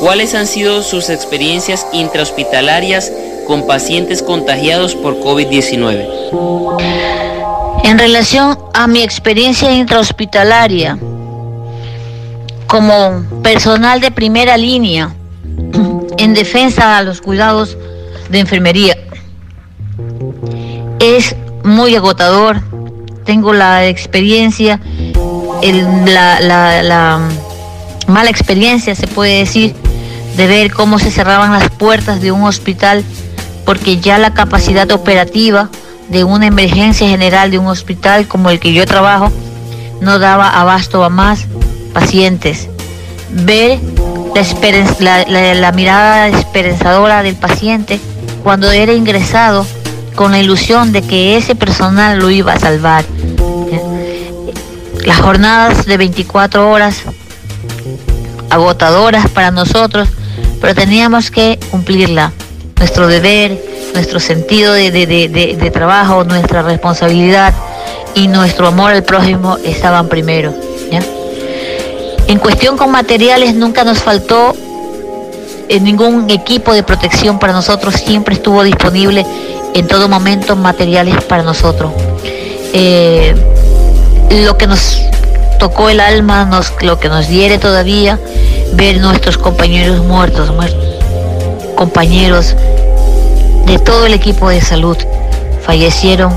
¿cuáles 0.00 0.34
han 0.34 0.46
sido 0.46 0.82
sus 0.82 1.10
experiencias 1.10 1.86
intrahospitalarias 1.92 3.12
con 3.46 3.66
pacientes 3.66 4.22
contagiados 4.22 4.94
por 4.94 5.18
COVID-19? 5.20 6.06
En 7.84 7.98
relación 7.98 8.58
a 8.74 8.86
mi 8.86 9.02
experiencia 9.02 9.72
intrahospitalaria, 9.72 10.98
como 12.68 13.24
personal 13.42 14.00
de 14.00 14.10
primera 14.10 14.56
línea 14.56 15.14
en 16.18 16.34
defensa 16.34 16.98
a 16.98 17.02
los 17.02 17.20
cuidados 17.20 17.76
de 18.28 18.38
enfermería, 18.40 18.96
es 20.98 21.36
muy 21.64 21.94
agotador. 21.94 22.60
Tengo 23.24 23.52
la 23.52 23.86
experiencia, 23.86 24.80
la, 25.62 27.20
mala 28.06 28.30
experiencia, 28.30 28.94
se 28.94 29.06
puede 29.06 29.38
decir, 29.38 29.74
de 30.36 30.46
ver 30.46 30.72
cómo 30.72 30.98
se 30.98 31.10
cerraban 31.10 31.52
las 31.52 31.68
puertas 31.70 32.20
de 32.20 32.32
un 32.32 32.42
hospital 32.44 33.04
porque 33.64 33.98
ya 33.98 34.18
la 34.18 34.32
capacidad 34.32 34.90
operativa 34.92 35.68
de 36.08 36.24
una 36.24 36.46
emergencia 36.46 37.06
general 37.06 37.50
de 37.50 37.58
un 37.58 37.66
hospital 37.66 38.26
como 38.26 38.48
el 38.48 38.60
que 38.60 38.72
yo 38.72 38.86
trabajo 38.86 39.30
no 40.00 40.18
daba 40.18 40.48
abasto 40.48 41.04
a 41.04 41.10
más 41.10 41.46
pacientes. 41.92 42.68
Ver 43.30 43.78
la, 45.00 45.24
la 45.54 45.72
mirada 45.72 46.28
esperanzadora 46.28 47.22
del 47.22 47.34
paciente 47.34 48.00
cuando 48.42 48.70
era 48.70 48.92
ingresado 48.92 49.66
con 50.18 50.32
la 50.32 50.40
ilusión 50.40 50.90
de 50.90 51.02
que 51.02 51.36
ese 51.36 51.54
personal 51.54 52.18
lo 52.18 52.28
iba 52.28 52.52
a 52.52 52.58
salvar. 52.58 53.04
Las 55.04 55.20
jornadas 55.20 55.86
de 55.86 55.96
24 55.96 56.68
horas 56.68 57.02
agotadoras 58.50 59.28
para 59.28 59.52
nosotros, 59.52 60.08
pero 60.60 60.74
teníamos 60.74 61.30
que 61.30 61.60
cumplirla. 61.70 62.32
Nuestro 62.78 63.06
deber, 63.06 63.62
nuestro 63.94 64.18
sentido 64.18 64.72
de, 64.72 65.70
trabajo, 65.72 66.24
nuestra 66.24 66.62
responsabilidad 66.62 67.54
y 68.16 68.26
nuestro 68.26 68.66
amor 68.66 68.90
al 68.90 69.04
prójimo 69.04 69.56
estaban 69.64 70.08
primero. 70.08 70.52
En 72.26 72.40
cuestión 72.40 72.76
con 72.76 72.90
materiales 72.90 73.54
nunca 73.54 73.84
nos 73.84 74.02
faltó 74.02 74.56
en 75.68 75.84
ningún 75.84 76.28
equipo 76.28 76.74
de 76.74 76.82
protección 76.82 77.38
para 77.38 77.52
nosotros, 77.52 77.94
siempre 77.94 78.34
estuvo 78.34 78.64
disponible 78.64 79.24
en 79.74 79.86
todo 79.86 80.08
momento 80.08 80.56
materiales 80.56 81.22
para 81.24 81.42
nosotros. 81.42 81.92
Eh, 82.72 83.34
lo 84.44 84.58
que 84.58 84.66
nos 84.66 85.00
tocó 85.58 85.88
el 85.88 86.00
alma, 86.00 86.48
lo 86.82 86.98
que 86.98 87.08
nos 87.08 87.28
hiere 87.28 87.58
todavía, 87.58 88.18
ver 88.74 88.98
nuestros 88.98 89.38
compañeros 89.38 90.04
muertos, 90.04 90.52
compañeros 91.74 92.54
de 93.66 93.78
todo 93.78 94.06
el 94.06 94.14
equipo 94.14 94.48
de 94.48 94.60
salud 94.60 94.96
fallecieron 95.62 96.32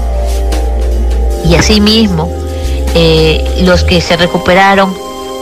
y 1.46 1.56
asimismo 1.56 2.30
eh, 2.94 3.62
los 3.64 3.84
que 3.84 4.02
se 4.02 4.18
recuperaron 4.18 4.94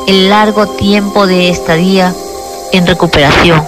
el 0.08 0.30
largo 0.30 0.67
tiempo 0.67 1.28
de 1.28 1.49
estadía 1.49 2.13
en 2.71 2.86
recuperación. 2.86 3.63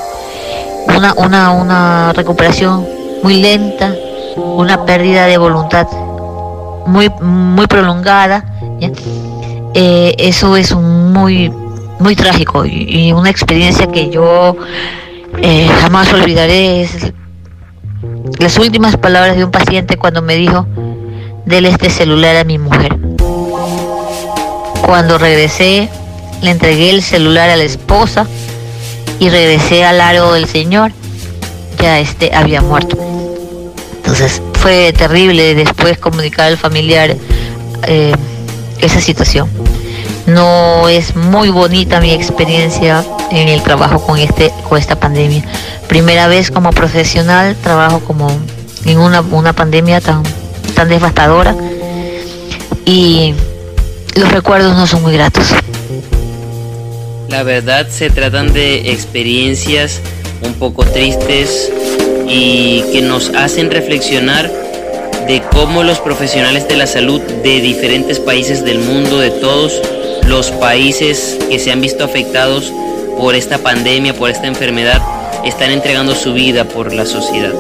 Una, 0.96 1.14
una, 1.14 1.52
una 1.52 2.14
recuperación 2.14 2.88
muy 3.24 3.36
lenta, 3.42 3.96
una 4.36 4.86
pérdida 4.86 5.26
de 5.26 5.38
voluntad 5.38 5.88
muy, 6.86 7.10
muy 7.22 7.68
prolongada. 7.68 8.46
Eh, 9.74 10.16
eso 10.18 10.58
es 10.58 10.76
muy, 10.76 11.50
muy 12.00 12.16
trágico 12.16 12.66
y, 12.66 13.12
una 13.14 13.30
experiencia 13.30 13.88
que 13.88 14.10
yo 14.10 14.56
eh, 15.42 15.68
jamás 15.82 16.12
olvidaré. 16.14 16.82
Es 16.82 17.14
las 18.40 18.58
últimas 18.58 18.98
palabras 18.98 19.38
de 19.38 19.46
un 19.46 19.52
paciente 19.52 19.98
cuando 19.98 20.22
me 20.22 20.36
dijo, 20.36 20.66
dele 21.46 21.70
este 21.70 21.90
celular 21.90 22.36
a 22.38 22.44
mi 22.44 22.58
mujer. 22.58 22.98
Cuando 24.86 25.18
regresé, 25.18 25.90
le 26.42 26.52
entregué 26.52 26.90
el 26.90 27.04
celular 27.04 27.50
a 27.50 27.56
la 27.56 27.64
esposa 27.64 28.26
y 29.20 29.30
regresé 29.30 29.86
al 29.86 30.00
largo 30.00 30.34
del 30.34 30.48
Señor, 30.48 30.92
ya 31.80 32.00
este 32.00 32.36
había 32.36 32.62
muerto. 32.62 32.98
Entonces 34.12 34.42
fue 34.56 34.92
terrible 34.92 35.56
después 35.56 35.98
comunicar 35.98 36.48
al 36.48 36.58
familiar, 36.58 37.16
eh, 37.88 38.12
esa 38.82 39.00
situación. 39.00 39.48
No 40.28 40.90
es 40.90 41.16
muy 41.16 41.48
bonita 41.48 42.02
mi 42.02 42.12
experiencia 42.12 43.06
en 43.32 43.48
el 43.48 43.64
trabajo 43.64 44.06
con 44.06 44.20
este 44.20 44.52
esta 44.78 45.00
pandemia. 45.00 45.46
Primera 45.88 46.28
vez 46.28 46.52
como 46.52 46.72
profesional 46.72 47.56
trabajo 47.64 48.02
como 48.02 48.30
en 48.84 49.00
una, 49.00 49.22
una 49.22 49.54
pandemia 49.54 50.02
tan 50.02 50.24
tan 50.76 50.90
devastadora 50.90 51.56
y 52.86 53.34
los 54.16 54.30
recuerdos 54.30 54.76
no 54.76 54.88
son 54.88 55.04
muy 55.04 55.14
gratos. 55.14 55.46
La 57.30 57.44
verdad 57.44 57.88
se 57.88 58.10
tratan 58.10 58.52
de 58.52 58.92
experiencias 58.92 60.02
un 60.42 60.54
poco 60.56 60.84
tristes 60.84 61.72
y 62.28 62.84
que 62.92 63.02
nos 63.02 63.30
hacen 63.30 63.72
reflexionar 63.72 64.50
de 65.28 65.42
cómo 65.52 65.84
los 65.84 66.00
profesionales 66.00 66.68
de 66.68 66.78
la 66.78 66.88
salud 66.88 67.22
de 67.22 67.62
diferentes 67.62 68.20
países 68.20 68.64
del 68.64 68.80
mundo, 68.80 69.20
de 69.20 69.32
todos 69.32 69.82
los 70.28 70.52
países 70.52 71.38
que 71.50 71.60
se 71.60 71.72
han 71.72 71.82
visto 71.82 72.04
afectados 72.04 72.72
por 73.18 73.36
esta 73.36 73.58
pandemia, 73.58 74.14
por 74.14 74.30
esta 74.30 74.48
enfermedad, 74.48 75.02
están 75.46 75.72
entregando 75.72 76.16
su 76.16 76.34
vida 76.34 76.66
por 76.66 76.94
la 76.94 77.06
sociedad. 77.06 77.54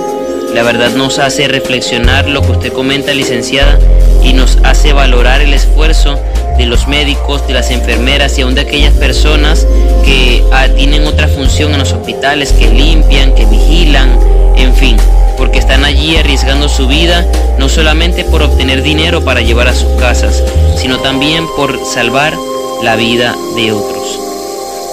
La 0.54 0.63
verdad 0.63 0.91
nos 0.91 1.19
hace 1.19 1.47
reflexionar 1.47 2.28
lo 2.28 2.41
que 2.41 2.52
usted 2.52 2.74
comenta, 2.74 3.13
licenciada, 3.13 3.80
y 4.24 4.34
nos 4.34 4.58
hace 4.63 4.93
valorar 4.93 5.41
el 5.41 5.54
esfuerzo 5.54 6.19
de 6.58 6.66
los 6.66 6.88
médicos, 6.88 7.48
de 7.48 7.54
las 7.54 7.72
enfermeras 7.72 8.38
y 8.38 8.42
aún 8.42 8.56
de 8.56 8.62
aquellas 8.62 8.94
personas 8.94 9.68
que 10.04 10.44
ah, 10.52 10.68
tienen 10.76 11.06
otra 11.08 11.28
función 11.28 11.74
en 11.74 11.80
los 11.80 11.94
hospitales, 11.94 12.52
que 12.54 12.68
limpian, 12.70 13.34
que 13.34 13.46
vigilan, 13.46 14.10
en 14.56 14.76
fin, 14.76 14.98
porque 15.38 15.60
están 15.60 15.86
allí 15.86 16.18
arriesgando 16.18 16.70
su 16.70 16.88
vida 16.88 17.26
no 17.58 17.70
solamente 17.70 18.24
por 18.24 18.42
obtener 18.42 18.84
dinero 18.84 19.24
para 19.24 19.42
llevar 19.42 19.68
a 19.68 19.74
sus 19.74 19.90
casas, 20.00 20.44
sino 20.76 21.00
también 21.00 21.46
por 21.56 21.80
salvar 21.86 22.34
la 22.84 22.96
vida 22.96 23.36
de 23.56 23.72
otros. 23.72 24.20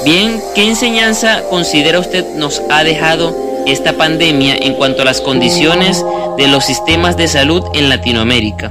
Bien, 0.04 0.40
¿qué 0.54 0.68
enseñanza 0.68 1.42
considera 1.50 1.98
usted 1.98 2.24
nos 2.34 2.62
ha 2.70 2.84
dejado 2.84 3.34
esta 3.66 3.94
pandemia 3.94 4.56
en 4.56 4.74
cuanto 4.74 5.02
a 5.02 5.04
las 5.04 5.20
condiciones 5.20 6.04
de 6.36 6.48
los 6.48 6.64
sistemas 6.64 7.16
de 7.16 7.28
salud 7.28 7.64
en 7.74 7.88
Latinoamérica? 7.88 8.70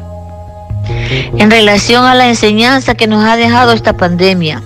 En 1.38 1.52
relación 1.52 2.06
a 2.06 2.16
la 2.16 2.28
enseñanza 2.28 2.96
que 2.96 3.08
nos 3.08 3.24
ha 3.24 3.38
dejado 3.38 3.74
esta 3.74 3.94
pandemia, 3.94 4.62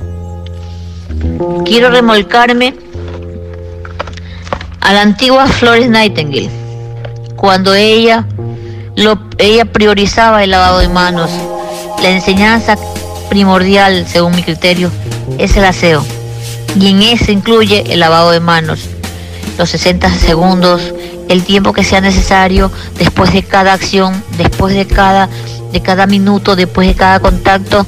quiero 1.65 1.89
remolcarme 1.89 2.75
a 4.79 4.93
la 4.93 5.01
antigua 5.01 5.47
Flores 5.47 5.89
Nightingale, 5.89 6.49
cuando 7.35 7.73
ella, 7.73 8.25
lo, 8.95 9.19
ella 9.37 9.65
priorizaba 9.65 10.43
el 10.43 10.51
lavado 10.51 10.79
de 10.79 10.89
manos. 10.89 11.29
La 12.01 12.09
enseñanza 12.09 12.77
primordial, 13.29 14.05
según 14.07 14.35
mi 14.35 14.43
criterio, 14.43 14.91
es 15.37 15.55
el 15.55 15.65
aseo. 15.65 16.03
Y 16.79 16.89
en 16.89 17.01
ese 17.01 17.31
incluye 17.31 17.83
el 17.93 17.99
lavado 17.99 18.31
de 18.31 18.39
manos, 18.39 18.89
los 19.57 19.69
60 19.69 20.09
segundos, 20.15 20.93
el 21.29 21.43
tiempo 21.43 21.73
que 21.73 21.83
sea 21.83 22.01
necesario 22.01 22.71
después 22.97 23.31
de 23.31 23.43
cada 23.43 23.73
acción, 23.73 24.21
después 24.37 24.75
de 24.75 24.85
cada 24.85 25.29
de 25.71 25.81
cada 25.81 26.07
minuto, 26.07 26.55
después 26.55 26.87
de 26.87 26.95
cada 26.95 27.19
contacto, 27.19 27.85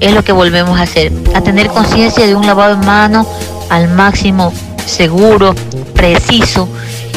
es 0.00 0.12
lo 0.12 0.22
que 0.22 0.32
volvemos 0.32 0.78
a 0.78 0.82
hacer. 0.82 1.12
A 1.34 1.40
tener 1.40 1.68
conciencia 1.68 2.26
de 2.26 2.34
un 2.34 2.46
lavado 2.46 2.76
de 2.76 2.86
mano 2.86 3.26
al 3.70 3.88
máximo 3.88 4.52
seguro, 4.86 5.54
preciso 5.94 6.68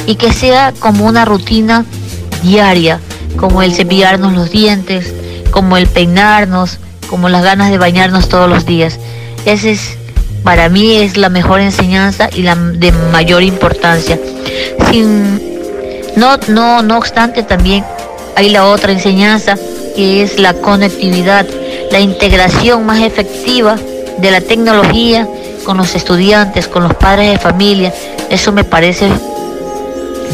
y 0.05 0.15
que 0.15 0.31
sea 0.31 0.73
como 0.79 1.05
una 1.05 1.25
rutina 1.25 1.85
diaria, 2.41 2.99
como 3.37 3.61
el 3.61 3.73
cepillarnos 3.73 4.33
los 4.33 4.49
dientes, 4.51 5.13
como 5.51 5.77
el 5.77 5.87
peinarnos, 5.87 6.79
como 7.09 7.29
las 7.29 7.43
ganas 7.43 7.69
de 7.69 7.77
bañarnos 7.77 8.29
todos 8.29 8.49
los 8.49 8.65
días. 8.65 8.99
Ese 9.45 9.71
es 9.71 9.97
para 10.43 10.69
mí 10.69 10.95
es 10.95 11.17
la 11.17 11.29
mejor 11.29 11.59
enseñanza 11.59 12.29
y 12.33 12.43
la 12.43 12.55
de 12.55 12.91
mayor 13.11 13.43
importancia. 13.43 14.17
Sin 14.89 15.41
no 16.15 16.37
no 16.47 16.81
no 16.81 16.97
obstante 16.97 17.43
también 17.43 17.83
hay 18.35 18.49
la 18.49 18.65
otra 18.65 18.93
enseñanza 18.93 19.57
que 19.97 20.21
es 20.21 20.39
la 20.39 20.53
conectividad, 20.53 21.47
la 21.91 21.99
integración 21.99 22.85
más 22.85 23.01
efectiva 23.01 23.77
de 24.19 24.29
la 24.29 24.41
tecnología 24.41 25.27
con 25.65 25.77
los 25.77 25.95
estudiantes, 25.95 26.67
con 26.67 26.83
los 26.83 26.93
padres 26.93 27.31
de 27.31 27.39
familia. 27.39 27.91
Eso 28.29 28.51
me 28.51 28.63
parece 28.63 29.07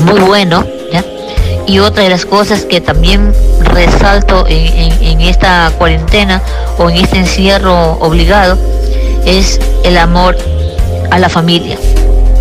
muy 0.05 0.19
bueno. 0.19 0.65
Y 1.65 1.79
otra 1.79 2.03
de 2.03 2.09
las 2.09 2.25
cosas 2.25 2.65
que 2.65 2.81
también 2.81 3.33
resalto 3.61 4.45
en, 4.49 5.21
esta 5.21 5.71
cuarentena 5.77 6.41
o 6.77 6.89
en 6.89 6.97
este 6.97 7.19
encierro 7.19 7.93
obligado 8.01 8.57
es 9.25 9.61
el 9.85 9.95
amor 9.95 10.35
a 11.09 11.19
la 11.19 11.29
familia. 11.29 11.77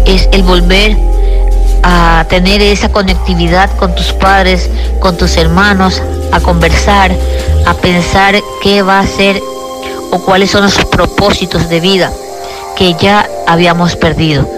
Es 0.06 0.28
el 0.32 0.42
volver 0.42 0.96
a 1.84 2.26
tener 2.28 2.60
esa 2.62 2.88
conectividad 2.88 3.70
con 3.76 3.94
tus 3.94 4.12
padres, 4.12 4.68
con 4.98 5.16
tus 5.16 5.36
hermanos, 5.36 6.02
a 6.32 6.40
conversar, 6.40 7.14
a 7.66 7.74
pensar 7.74 8.34
qué 8.62 8.82
va 8.82 8.98
a 8.98 9.06
ser 9.06 9.40
o 10.10 10.18
cuáles 10.18 10.50
son 10.50 10.64
los 10.64 10.74
propósitos 10.86 11.68
de 11.68 11.80
vida 11.80 12.12
que 12.76 12.94
ya 12.94 13.28
habíamos 13.46 13.96
perdido. 13.96 14.48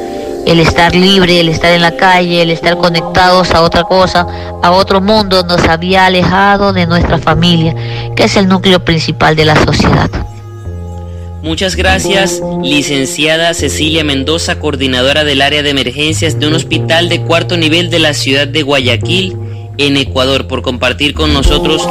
El 0.46 0.60
estar 0.60 0.94
libre, 0.94 1.40
el 1.40 1.48
estar 1.48 1.72
en 1.72 1.80
la 1.80 1.96
calle, 1.96 2.42
el 2.42 2.50
estar 2.50 2.76
conectados 2.76 3.50
a 3.52 3.62
otra 3.62 3.84
cosa, 3.84 4.26
a 4.62 4.72
otro 4.72 5.00
mundo, 5.00 5.42
nos 5.42 5.64
había 5.64 6.06
alejado 6.06 6.72
de 6.72 6.86
nuestra 6.86 7.18
familia, 7.18 7.74
que 8.14 8.24
es 8.24 8.36
el 8.36 8.46
núcleo 8.46 8.84
principal 8.84 9.36
de 9.36 9.46
la 9.46 9.56
sociedad. 9.56 10.10
Muchas 11.42 11.76
gracias, 11.76 12.42
licenciada 12.62 13.52
Cecilia 13.52 14.02
Mendoza, 14.02 14.58
coordinadora 14.58 15.24
del 15.24 15.42
área 15.42 15.62
de 15.62 15.70
emergencias 15.70 16.40
de 16.40 16.46
un 16.46 16.54
hospital 16.54 17.10
de 17.10 17.20
cuarto 17.20 17.58
nivel 17.58 17.90
de 17.90 17.98
la 17.98 18.14
ciudad 18.14 18.48
de 18.48 18.62
Guayaquil, 18.62 19.36
en 19.78 19.96
Ecuador 19.96 20.46
por 20.46 20.62
compartir 20.62 21.14
con 21.14 21.32
nosotros 21.32 21.82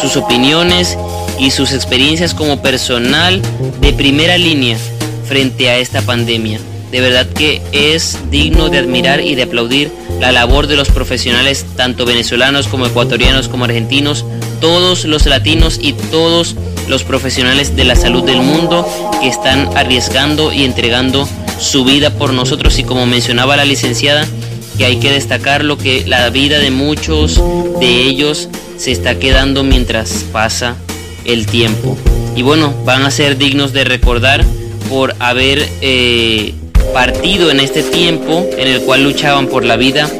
sus 0.00 0.16
opiniones 0.16 0.96
y 1.38 1.50
sus 1.50 1.72
experiencias 1.72 2.34
como 2.34 2.62
personal 2.62 3.40
de 3.80 3.92
primera 3.92 4.38
línea 4.38 4.78
frente 5.26 5.70
a 5.70 5.78
esta 5.78 6.02
pandemia. 6.02 6.60
De 6.90 7.00
verdad 7.00 7.26
que 7.26 7.62
es 7.72 8.18
digno 8.30 8.68
de 8.68 8.78
admirar 8.78 9.22
y 9.22 9.34
de 9.34 9.44
aplaudir 9.44 9.90
la 10.20 10.30
labor 10.30 10.66
de 10.66 10.76
los 10.76 10.90
profesionales, 10.90 11.64
tanto 11.74 12.04
venezolanos 12.04 12.68
como 12.68 12.86
ecuatorianos 12.86 13.48
como 13.48 13.64
argentinos, 13.64 14.26
todos 14.60 15.06
los 15.06 15.24
latinos 15.26 15.78
y 15.80 15.94
todos 15.94 16.54
los 16.88 17.02
profesionales 17.02 17.74
de 17.76 17.84
la 17.84 17.96
salud 17.96 18.22
del 18.24 18.42
mundo 18.42 18.86
que 19.20 19.28
están 19.28 19.70
arriesgando 19.76 20.52
y 20.52 20.64
entregando 20.64 21.26
su 21.58 21.84
vida 21.84 22.10
por 22.10 22.32
nosotros 22.34 22.78
y 22.78 22.84
como 22.84 23.06
mencionaba 23.06 23.56
la 23.56 23.64
licenciada, 23.64 24.26
que 24.76 24.84
hay 24.84 24.98
que 24.98 25.10
destacar 25.10 25.64
lo 25.64 25.76
que 25.78 26.04
la 26.06 26.30
vida 26.30 26.58
de 26.58 26.70
muchos 26.70 27.40
de 27.80 28.02
ellos 28.02 28.48
se 28.76 28.92
está 28.92 29.18
quedando 29.18 29.64
mientras 29.64 30.24
pasa 30.32 30.76
el 31.24 31.46
tiempo. 31.46 31.96
Y 32.34 32.42
bueno, 32.42 32.74
van 32.84 33.02
a 33.02 33.10
ser 33.10 33.36
dignos 33.36 33.72
de 33.72 33.84
recordar 33.84 34.44
por 34.88 35.14
haber 35.18 35.68
eh, 35.80 36.54
partido 36.92 37.50
en 37.50 37.60
este 37.60 37.82
tiempo 37.82 38.46
en 38.56 38.68
el 38.68 38.82
cual 38.82 39.04
luchaban 39.04 39.46
por 39.46 39.64
la 39.64 39.76
vida 39.76 40.10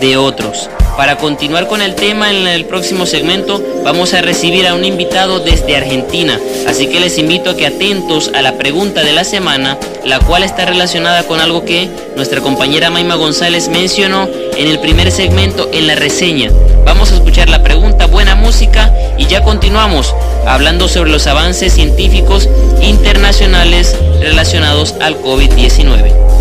de 0.00 0.16
otros. 0.16 0.68
Para 0.96 1.18
continuar 1.18 1.66
con 1.66 1.82
el 1.82 1.94
tema 1.94 2.30
en 2.30 2.46
el 2.46 2.64
próximo 2.64 3.04
segmento 3.04 3.62
vamos 3.84 4.14
a 4.14 4.22
recibir 4.22 4.66
a 4.66 4.74
un 4.74 4.84
invitado 4.84 5.40
desde 5.40 5.76
Argentina, 5.76 6.40
así 6.66 6.86
que 6.86 7.00
les 7.00 7.18
invito 7.18 7.50
a 7.50 7.56
que 7.56 7.66
atentos 7.66 8.30
a 8.34 8.40
la 8.40 8.56
pregunta 8.56 9.04
de 9.04 9.12
la 9.12 9.24
semana, 9.24 9.76
la 10.04 10.20
cual 10.20 10.42
está 10.42 10.64
relacionada 10.64 11.24
con 11.24 11.38
algo 11.38 11.66
que 11.66 11.90
nuestra 12.16 12.40
compañera 12.40 12.88
Maima 12.88 13.14
González 13.14 13.68
mencionó 13.68 14.26
en 14.56 14.68
el 14.68 14.80
primer 14.80 15.12
segmento 15.12 15.68
en 15.70 15.86
la 15.86 15.96
reseña. 15.96 16.50
Vamos 16.86 17.12
a 17.12 17.16
escuchar 17.16 17.50
la 17.50 17.62
pregunta, 17.62 18.06
buena 18.06 18.34
música 18.34 18.90
y 19.18 19.26
ya 19.26 19.42
continuamos 19.42 20.14
hablando 20.46 20.88
sobre 20.88 21.10
los 21.10 21.26
avances 21.26 21.74
científicos 21.74 22.48
internacionales 22.80 23.94
relacionados 24.20 24.94
al 25.00 25.20
COVID-19. 25.20 26.35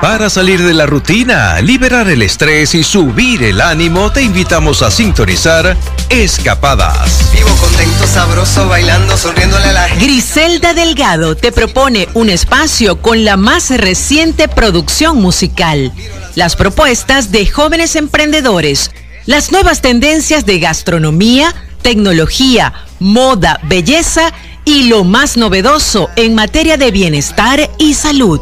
Para 0.00 0.30
salir 0.30 0.62
de 0.62 0.72
la 0.72 0.86
rutina, 0.86 1.60
liberar 1.60 2.08
el 2.08 2.22
estrés 2.22 2.72
y 2.76 2.84
subir 2.84 3.42
el 3.42 3.60
ánimo, 3.60 4.12
te 4.12 4.22
invitamos 4.22 4.80
a 4.82 4.92
sintonizar 4.92 5.76
Escapadas. 6.08 7.32
Vivo 7.32 7.48
contento, 7.56 8.06
sabroso, 8.06 8.68
bailando, 8.68 9.16
sonriéndole 9.16 9.64
a 9.64 9.72
la 9.72 9.88
gente. 9.88 10.04
Griselda 10.04 10.72
Delgado 10.72 11.36
te 11.36 11.50
propone 11.50 12.08
un 12.14 12.30
espacio 12.30 13.02
con 13.02 13.24
la 13.24 13.36
más 13.36 13.70
reciente 13.70 14.46
producción 14.46 15.20
musical, 15.20 15.90
las 16.36 16.54
propuestas 16.54 17.32
de 17.32 17.44
jóvenes 17.48 17.96
emprendedores, 17.96 18.92
las 19.26 19.50
nuevas 19.50 19.80
tendencias 19.80 20.46
de 20.46 20.60
gastronomía, 20.60 21.52
tecnología, 21.82 22.72
moda, 23.00 23.58
belleza 23.64 24.32
y 24.64 24.88
lo 24.88 25.04
más 25.04 25.36
novedoso 25.36 26.10
en 26.16 26.34
materia 26.34 26.76
de 26.76 26.90
bienestar 26.90 27.70
y 27.78 27.94
salud. 27.94 28.40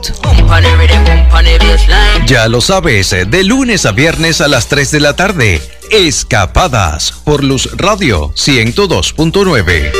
Ya 2.27 2.49
lo 2.49 2.61
sabes, 2.61 3.11
de 3.11 3.45
lunes 3.45 3.87
a 3.87 3.93
viernes 3.93 4.41
a 4.41 4.49
las 4.49 4.69
3 4.69 4.91
de 4.91 5.01
la 5.01 5.17
tarde, 5.17 5.63
Escapadas 5.91 7.13
por 7.25 7.45
Luz 7.45 7.69
Radio 7.77 8.33
102.9. 8.35 9.93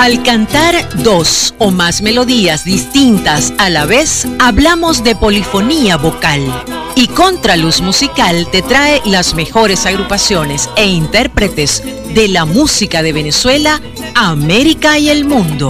Al 0.00 0.22
cantar 0.22 0.88
dos 1.02 1.54
o 1.58 1.70
más 1.70 2.00
melodías 2.00 2.64
distintas 2.64 3.52
a 3.58 3.68
la 3.68 3.84
vez, 3.84 4.26
hablamos 4.38 5.04
de 5.04 5.14
polifonía 5.14 5.98
vocal. 5.98 6.40
Y 6.94 7.06
Contraluz 7.08 7.82
Musical 7.82 8.48
te 8.50 8.62
trae 8.62 9.02
las 9.04 9.34
mejores 9.34 9.84
agrupaciones 9.84 10.70
e 10.76 10.86
intérpretes 10.86 11.82
de 12.14 12.28
la 12.28 12.46
música 12.46 13.02
de 13.02 13.12
Venezuela, 13.12 13.78
América 14.14 14.98
y 14.98 15.10
el 15.10 15.26
mundo. 15.26 15.68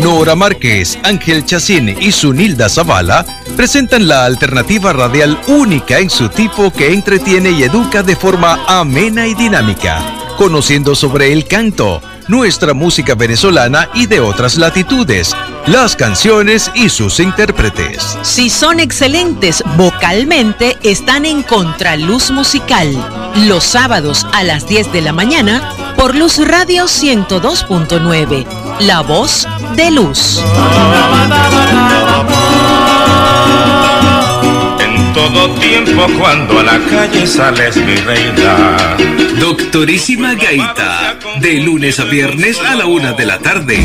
Nora 0.00 0.36
Márquez, 0.36 1.00
Ángel 1.02 1.44
Chacín 1.44 1.96
y 2.00 2.12
Sunilda 2.12 2.68
Zavala 2.68 3.26
presentan 3.56 4.06
la 4.06 4.24
alternativa 4.24 4.92
radial 4.92 5.36
única 5.48 5.98
en 5.98 6.08
su 6.08 6.28
tipo 6.28 6.72
que 6.72 6.92
entretiene 6.92 7.50
y 7.50 7.64
educa 7.64 8.04
de 8.04 8.14
forma 8.14 8.64
amena 8.68 9.26
y 9.26 9.34
dinámica, 9.34 10.00
conociendo 10.38 10.94
sobre 10.94 11.32
el 11.32 11.46
canto 11.46 12.00
nuestra 12.30 12.74
música 12.74 13.14
venezolana 13.16 13.90
y 13.92 14.06
de 14.06 14.20
otras 14.20 14.56
latitudes, 14.56 15.34
las 15.66 15.96
canciones 15.96 16.70
y 16.74 16.88
sus 16.88 17.18
intérpretes. 17.18 18.16
Si 18.22 18.48
son 18.48 18.78
excelentes 18.78 19.62
vocalmente, 19.76 20.78
están 20.82 21.26
en 21.26 21.42
Contraluz 21.42 22.30
Musical, 22.30 22.94
los 23.46 23.64
sábados 23.64 24.24
a 24.32 24.44
las 24.44 24.68
10 24.68 24.92
de 24.92 25.00
la 25.02 25.12
mañana 25.12 25.74
por 25.96 26.14
Luz 26.14 26.38
Radio 26.38 26.84
102.9, 26.84 28.46
La 28.80 29.00
Voz 29.00 29.46
de 29.74 29.90
Luz. 29.90 30.40
Todo 35.20 35.54
tiempo 35.56 36.06
cuando 36.18 36.60
a 36.60 36.62
la 36.62 36.78
calle 36.86 37.26
sales 37.26 37.76
mi 37.76 37.94
reina. 37.94 38.96
Doctorísima 39.38 40.34
Gaita, 40.34 41.18
de 41.40 41.60
lunes 41.60 42.00
a 42.00 42.04
viernes 42.04 42.58
a 42.58 42.74
la 42.74 42.86
una 42.86 43.12
de 43.12 43.26
la 43.26 43.38
tarde. 43.38 43.76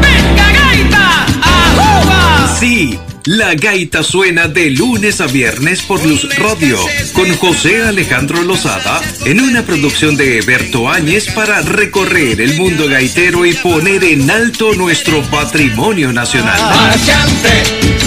¡Venga 0.00 0.52
Gaita! 0.52 1.26
¡Ajuba! 1.42 2.56
Sí. 2.60 2.96
La 3.26 3.54
gaita 3.54 4.02
suena 4.02 4.48
de 4.48 4.70
lunes 4.70 5.22
a 5.22 5.26
viernes 5.26 5.80
por 5.80 6.04
Luz 6.04 6.28
Radio 6.36 6.78
con 7.14 7.34
José 7.38 7.82
Alejandro 7.82 8.42
Lozada 8.42 9.00
en 9.24 9.40
una 9.40 9.62
producción 9.62 10.14
de 10.14 10.42
Berto 10.42 10.90
Áñez 10.90 11.32
para 11.32 11.62
recorrer 11.62 12.42
el 12.42 12.54
mundo 12.54 12.86
gaitero 12.86 13.46
y 13.46 13.54
poner 13.54 14.04
en 14.04 14.30
alto 14.30 14.74
nuestro 14.74 15.22
patrimonio 15.22 16.12
nacional. 16.12 16.60
pase 16.60 18.03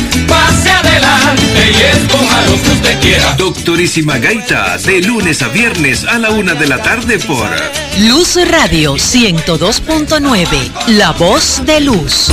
adelante 0.88 1.72
y 1.72 1.98
escoja 1.98 2.42
lo 2.44 2.62
que 2.62 2.70
usted 2.70 3.00
quiera. 3.00 3.34
Doctorísima 3.34 4.18
Gaita 4.18 4.78
de 4.78 5.02
lunes 5.02 5.42
a 5.42 5.50
viernes 5.50 6.04
a 6.06 6.18
la 6.18 6.32
una 6.32 6.54
de 6.54 6.68
la 6.68 6.82
tarde 6.82 7.20
por 7.20 7.50
Luz 8.00 8.38
Radio 8.50 8.94
102.9, 8.96 10.88
la 10.88 11.12
voz 11.12 11.62
de 11.66 11.82
luz. 11.82 12.32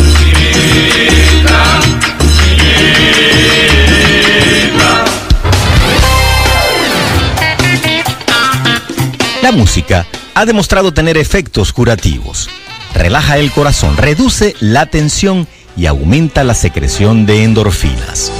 La 9.42 9.52
música 9.52 10.06
ha 10.34 10.46
demostrado 10.46 10.94
tener 10.94 11.18
efectos 11.18 11.72
curativos. 11.72 12.48
Relaja 12.94 13.38
el 13.38 13.50
corazón, 13.50 13.96
reduce 13.96 14.54
la 14.60 14.86
tensión 14.86 15.46
y 15.46 15.63
aumenta 15.86 16.44
la 16.44 16.54
secreción 16.54 17.26
de 17.26 17.44
endorfinas. 17.44 18.32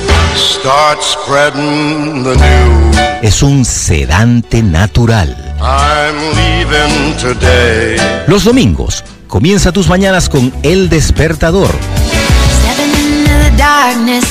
Es 3.23 3.43
un 3.43 3.65
sedante 3.65 4.63
natural. 4.63 5.57
Los 8.27 8.45
domingos, 8.45 9.05
comienza 9.27 9.73
tus 9.73 9.89
mañanas 9.89 10.29
con 10.29 10.53
El 10.63 10.89
Despertador 10.89 11.71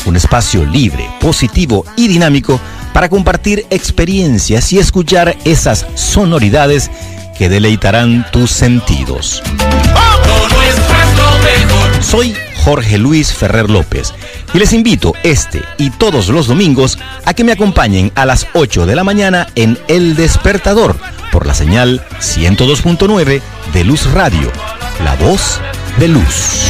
un 0.06 0.16
espacio 0.16 0.66
libre, 0.66 1.10
positivo 1.20 1.86
y 1.96 2.08
dinámico 2.08 2.60
para 2.94 3.10
compartir 3.10 3.66
experiencias 3.70 4.72
y 4.74 4.80
escuchar 4.80 5.36
esas 5.46 5.86
sonoridades 5.96 6.92
que 7.38 7.50
deleitarán 7.50 8.26
tus 8.32 8.52
sentidos. 8.52 9.42
Soy 12.02 12.36
Jorge 12.64 12.98
Luis 12.98 13.34
Ferrer 13.34 13.70
López 13.70 14.14
y 14.54 14.60
les 14.60 14.74
invito 14.74 15.14
este 15.24 15.62
y 15.78 15.90
todos 15.90 16.30
los 16.30 16.48
domingos 16.48 16.98
a 17.26 17.34
que 17.34 17.44
me 17.44 17.52
acompañen 17.52 18.12
a 18.16 18.26
las 18.26 18.48
8 18.54 18.86
de 18.86 18.96
la 18.96 19.04
mañana 19.04 19.48
en 19.56 19.78
El 19.88 20.16
Despertador 20.16 20.96
por 21.32 21.46
la 21.46 21.54
señal 21.54 22.06
102.9 22.20 23.42
de 23.74 23.84
Luz 23.84 24.06
Radio, 24.12 24.52
la 25.04 25.16
voz 25.16 25.60
de 26.00 26.08
luz. 26.08 26.70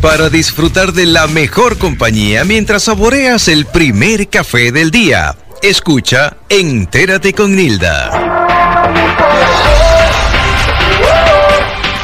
Para 0.00 0.28
disfrutar 0.28 0.92
de 0.92 1.06
la 1.06 1.26
mejor 1.28 1.78
compañía 1.78 2.44
mientras 2.44 2.82
saboreas 2.82 3.48
el 3.48 3.64
primer 3.64 4.28
café 4.28 4.70
del 4.70 4.90
día, 4.90 5.34
escucha 5.68 6.36
Entérate 6.50 7.32
con 7.32 7.56
Nilda. 7.56 8.10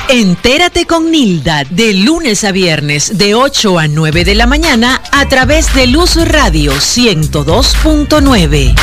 Entérate 0.08 0.86
con 0.86 1.10
Nilda 1.10 1.64
de 1.68 1.92
lunes 1.92 2.42
a 2.44 2.52
viernes 2.52 3.18
de 3.18 3.34
8 3.34 3.78
a 3.78 3.86
9 3.86 4.24
de 4.24 4.34
la 4.34 4.46
mañana 4.46 5.02
a 5.12 5.28
través 5.28 5.74
de 5.74 5.86
Luz 5.86 6.16
Radio 6.16 6.72
102.9. 6.72 8.74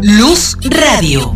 Luz 0.00 0.56
Radio. 0.62 1.34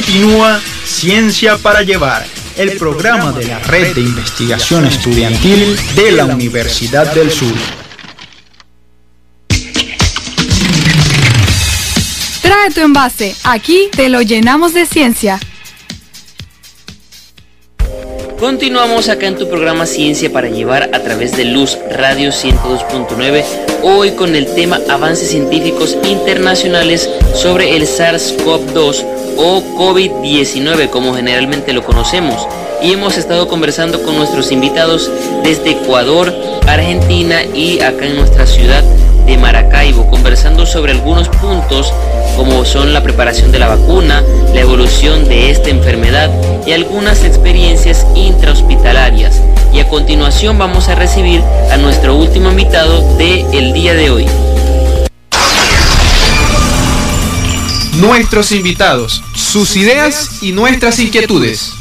Continúa 0.00 0.58
Ciencia 0.86 1.58
para 1.58 1.82
Llevar, 1.82 2.24
el 2.56 2.78
programa 2.78 3.32
de 3.32 3.44
la 3.44 3.58
Red 3.58 3.94
de 3.96 4.00
Investigación 4.00 4.86
Estudiantil 4.86 5.76
de 5.94 6.12
la 6.12 6.24
Universidad 6.24 7.12
del 7.12 7.30
Sur. 7.30 7.52
Trae 12.40 12.70
tu 12.70 12.80
envase, 12.80 13.36
aquí 13.44 13.90
te 13.94 14.08
lo 14.08 14.22
llenamos 14.22 14.72
de 14.72 14.86
ciencia. 14.86 15.38
Continuamos 18.38 19.10
acá 19.10 19.26
en 19.26 19.36
tu 19.36 19.50
programa 19.50 19.84
Ciencia 19.84 20.32
para 20.32 20.48
llevar 20.48 20.94
a 20.94 21.02
través 21.02 21.36
de 21.36 21.44
Luz 21.44 21.76
Radio 21.90 22.30
102.9, 22.30 23.44
hoy 23.82 24.12
con 24.12 24.34
el 24.34 24.46
tema 24.54 24.80
Avances 24.88 25.28
científicos 25.28 25.98
internacionales 26.04 27.10
sobre 27.34 27.76
el 27.76 27.82
SARS-CoV-2 27.82 29.19
o 29.40 29.62
COVID-19 29.76 30.90
como 30.90 31.14
generalmente 31.14 31.72
lo 31.72 31.82
conocemos. 31.82 32.46
Y 32.82 32.92
hemos 32.92 33.16
estado 33.16 33.48
conversando 33.48 34.02
con 34.02 34.16
nuestros 34.16 34.52
invitados 34.52 35.10
desde 35.42 35.70
Ecuador, 35.70 36.32
Argentina 36.66 37.42
y 37.44 37.80
acá 37.80 38.06
en 38.06 38.16
nuestra 38.16 38.46
ciudad 38.46 38.84
de 39.26 39.36
Maracaibo, 39.36 40.06
conversando 40.06 40.66
sobre 40.66 40.92
algunos 40.92 41.28
puntos 41.28 41.92
como 42.36 42.64
son 42.64 42.92
la 42.92 43.02
preparación 43.02 43.52
de 43.52 43.58
la 43.58 43.68
vacuna, 43.68 44.22
la 44.54 44.60
evolución 44.60 45.26
de 45.26 45.50
esta 45.50 45.70
enfermedad 45.70 46.30
y 46.66 46.72
algunas 46.72 47.24
experiencias 47.24 48.06
intrahospitalarias. 48.14 49.40
Y 49.72 49.80
a 49.80 49.88
continuación 49.88 50.58
vamos 50.58 50.88
a 50.88 50.94
recibir 50.94 51.42
a 51.70 51.76
nuestro 51.76 52.16
último 52.16 52.50
invitado 52.50 53.16
del 53.16 53.44
el 53.52 53.72
día 53.72 53.94
de 53.94 54.10
hoy. 54.10 54.26
Nuestros 58.00 58.50
invitados, 58.52 59.22
sus 59.36 59.76
ideas 59.76 60.42
y 60.42 60.52
nuestras 60.52 60.98
inquietudes. 61.00 61.74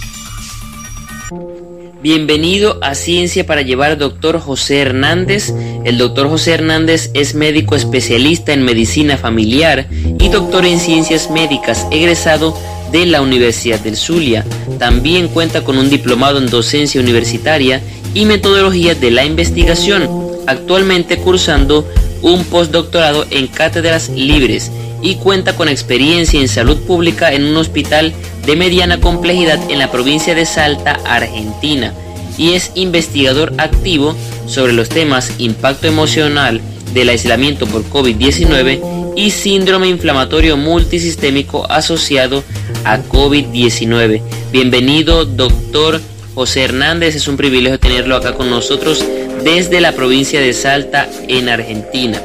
Bienvenido 2.04 2.78
a 2.82 2.94
Ciencia 2.94 3.46
para 3.46 3.62
Llevar, 3.62 3.98
doctor 3.98 4.38
José 4.42 4.80
Hernández. 4.80 5.54
El 5.86 5.98
doctor 5.98 6.28
José 6.28 6.56
Hernández 6.56 7.10
es 7.14 7.36
médico 7.36 7.74
especialista 7.74 8.52
en 8.52 8.64
medicina 8.64 9.16
familiar 9.16 9.88
y 10.20 10.28
doctor 10.28 10.66
en 10.66 10.82
ciencias 10.82 11.32
médicas, 11.32 11.88
egresado 11.90 12.54
de 12.92 13.06
la 13.06 13.22
Universidad 13.22 13.80
del 13.80 13.96
Zulia. 13.96 14.46
También 14.78 15.30
cuenta 15.30 15.64
con 15.64 15.78
un 15.78 15.90
diplomado 15.90 16.38
en 16.40 16.50
docencia 16.50 17.00
universitaria 17.00 17.82
y 18.14 18.26
metodología 18.26 18.94
de 18.94 19.12
la 19.12 19.24
investigación, 19.24 20.10
actualmente 20.48 21.16
cursando 21.16 21.88
un 22.22 22.44
postdoctorado 22.44 23.26
en 23.32 23.48
cátedras 23.48 24.10
libres 24.10 24.70
y 25.02 25.16
cuenta 25.16 25.56
con 25.56 25.70
experiencia 25.70 26.40
en 26.40 26.48
salud 26.48 26.78
pública 26.82 27.34
en 27.34 27.44
un 27.44 27.58
hospital 27.58 28.14
de 28.46 28.56
mediana 28.56 29.00
complejidad 29.00 29.60
en 29.70 29.80
la 29.80 29.92
provincia 29.92 30.36
de 30.36 30.46
Salta, 30.46 31.00
Argentina, 31.06 31.94
y 32.38 32.54
es 32.54 32.72
investigador 32.76 33.54
activo 33.58 34.16
sobre 34.48 34.74
los 34.74 34.90
temas 34.90 35.34
impacto 35.38 35.88
emocional 35.88 36.62
del 36.94 37.10
aislamiento 37.10 37.68
por 37.68 37.84
COVID-19 37.86 39.14
y 39.16 39.32
síndrome 39.32 39.88
inflamatorio 39.88 40.58
multisistémico 40.58 41.70
asociado 41.70 42.44
a 42.84 43.00
COVID-19. 43.00 44.22
Bienvenido, 44.52 45.26
doctor 45.26 46.02
José 46.34 46.64
Hernández, 46.64 47.16
es 47.16 47.28
un 47.28 47.38
privilegio 47.38 47.80
tenerlo 47.80 48.16
acá 48.16 48.34
con 48.34 48.50
nosotros 48.50 49.04
desde 49.44 49.82
la 49.82 49.92
provincia 49.92 50.40
de 50.40 50.54
Salta, 50.54 51.10
en 51.28 51.50
Argentina. 51.50 52.22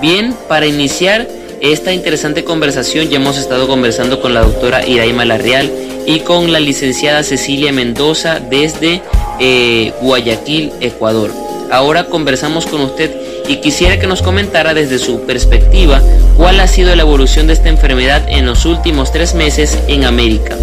Bien, 0.00 0.34
para 0.48 0.66
iniciar, 0.66 1.28
esta 1.60 1.92
interesante 1.92 2.44
conversación 2.44 3.08
ya 3.08 3.16
hemos 3.16 3.36
estado 3.36 3.66
conversando 3.66 4.20
con 4.20 4.34
la 4.34 4.42
doctora 4.42 4.86
Iraima 4.86 5.24
Larreal 5.24 5.70
y 6.06 6.20
con 6.20 6.52
la 6.52 6.60
licenciada 6.60 7.22
Cecilia 7.22 7.72
Mendoza 7.72 8.40
desde 8.40 9.02
eh, 9.40 9.92
Guayaquil, 10.00 10.72
Ecuador. 10.80 11.30
Ahora 11.70 12.04
conversamos 12.06 12.66
con 12.66 12.80
usted 12.82 13.10
y 13.48 13.56
quisiera 13.56 13.98
que 13.98 14.06
nos 14.06 14.22
comentara 14.22 14.72
desde 14.72 14.98
su 14.98 15.22
perspectiva 15.22 16.00
cuál 16.36 16.60
ha 16.60 16.66
sido 16.66 16.94
la 16.94 17.02
evolución 17.02 17.46
de 17.46 17.54
esta 17.54 17.68
enfermedad 17.68 18.24
en 18.28 18.46
los 18.46 18.64
últimos 18.64 19.12
tres 19.12 19.34
meses 19.34 19.78
en 19.88 20.04
América. 20.04 20.56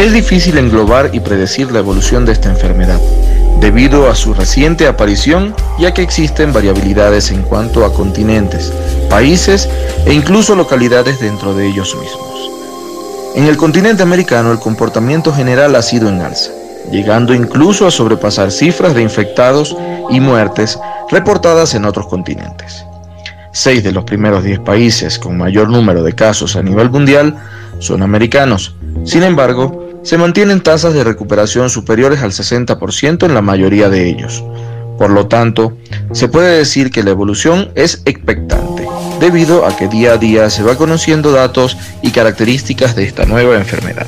Es 0.00 0.14
difícil 0.14 0.56
englobar 0.56 1.10
y 1.12 1.20
predecir 1.20 1.70
la 1.70 1.80
evolución 1.80 2.24
de 2.24 2.32
esta 2.32 2.48
enfermedad, 2.48 2.98
debido 3.60 4.08
a 4.08 4.14
su 4.14 4.32
reciente 4.32 4.86
aparición, 4.86 5.54
ya 5.78 5.92
que 5.92 6.00
existen 6.00 6.54
variabilidades 6.54 7.30
en 7.30 7.42
cuanto 7.42 7.84
a 7.84 7.92
continentes, 7.92 8.72
países 9.10 9.68
e 10.06 10.14
incluso 10.14 10.56
localidades 10.56 11.20
dentro 11.20 11.52
de 11.52 11.66
ellos 11.66 11.94
mismos. 11.96 12.50
En 13.34 13.44
el 13.44 13.58
continente 13.58 14.02
americano 14.02 14.50
el 14.52 14.58
comportamiento 14.58 15.34
general 15.34 15.76
ha 15.76 15.82
sido 15.82 16.08
en 16.08 16.22
alza, 16.22 16.50
llegando 16.90 17.34
incluso 17.34 17.86
a 17.86 17.90
sobrepasar 17.90 18.50
cifras 18.50 18.94
de 18.94 19.02
infectados 19.02 19.76
y 20.08 20.18
muertes 20.18 20.78
reportadas 21.10 21.74
en 21.74 21.84
otros 21.84 22.06
continentes. 22.06 22.86
Seis 23.52 23.84
de 23.84 23.92
los 23.92 24.04
primeros 24.04 24.44
diez 24.44 24.60
países 24.60 25.18
con 25.18 25.36
mayor 25.36 25.68
número 25.68 26.02
de 26.02 26.14
casos 26.14 26.56
a 26.56 26.62
nivel 26.62 26.88
mundial 26.88 27.36
son 27.80 28.02
americanos. 28.02 28.76
Sin 29.04 29.22
embargo, 29.24 29.89
se 30.02 30.18
mantienen 30.18 30.60
tasas 30.60 30.94
de 30.94 31.04
recuperación 31.04 31.70
superiores 31.70 32.20
al 32.20 32.32
60% 32.32 33.26
en 33.26 33.34
la 33.34 33.42
mayoría 33.42 33.88
de 33.88 34.08
ellos. 34.08 34.42
Por 34.98 35.10
lo 35.10 35.26
tanto, 35.26 35.76
se 36.12 36.28
puede 36.28 36.58
decir 36.58 36.90
que 36.90 37.02
la 37.02 37.10
evolución 37.10 37.70
es 37.74 38.02
expectante, 38.04 38.86
debido 39.18 39.66
a 39.66 39.76
que 39.76 39.88
día 39.88 40.12
a 40.12 40.16
día 40.18 40.50
se 40.50 40.62
va 40.62 40.76
conociendo 40.76 41.32
datos 41.32 41.76
y 42.02 42.10
características 42.10 42.94
de 42.96 43.04
esta 43.04 43.24
nueva 43.24 43.56
enfermedad. 43.56 44.06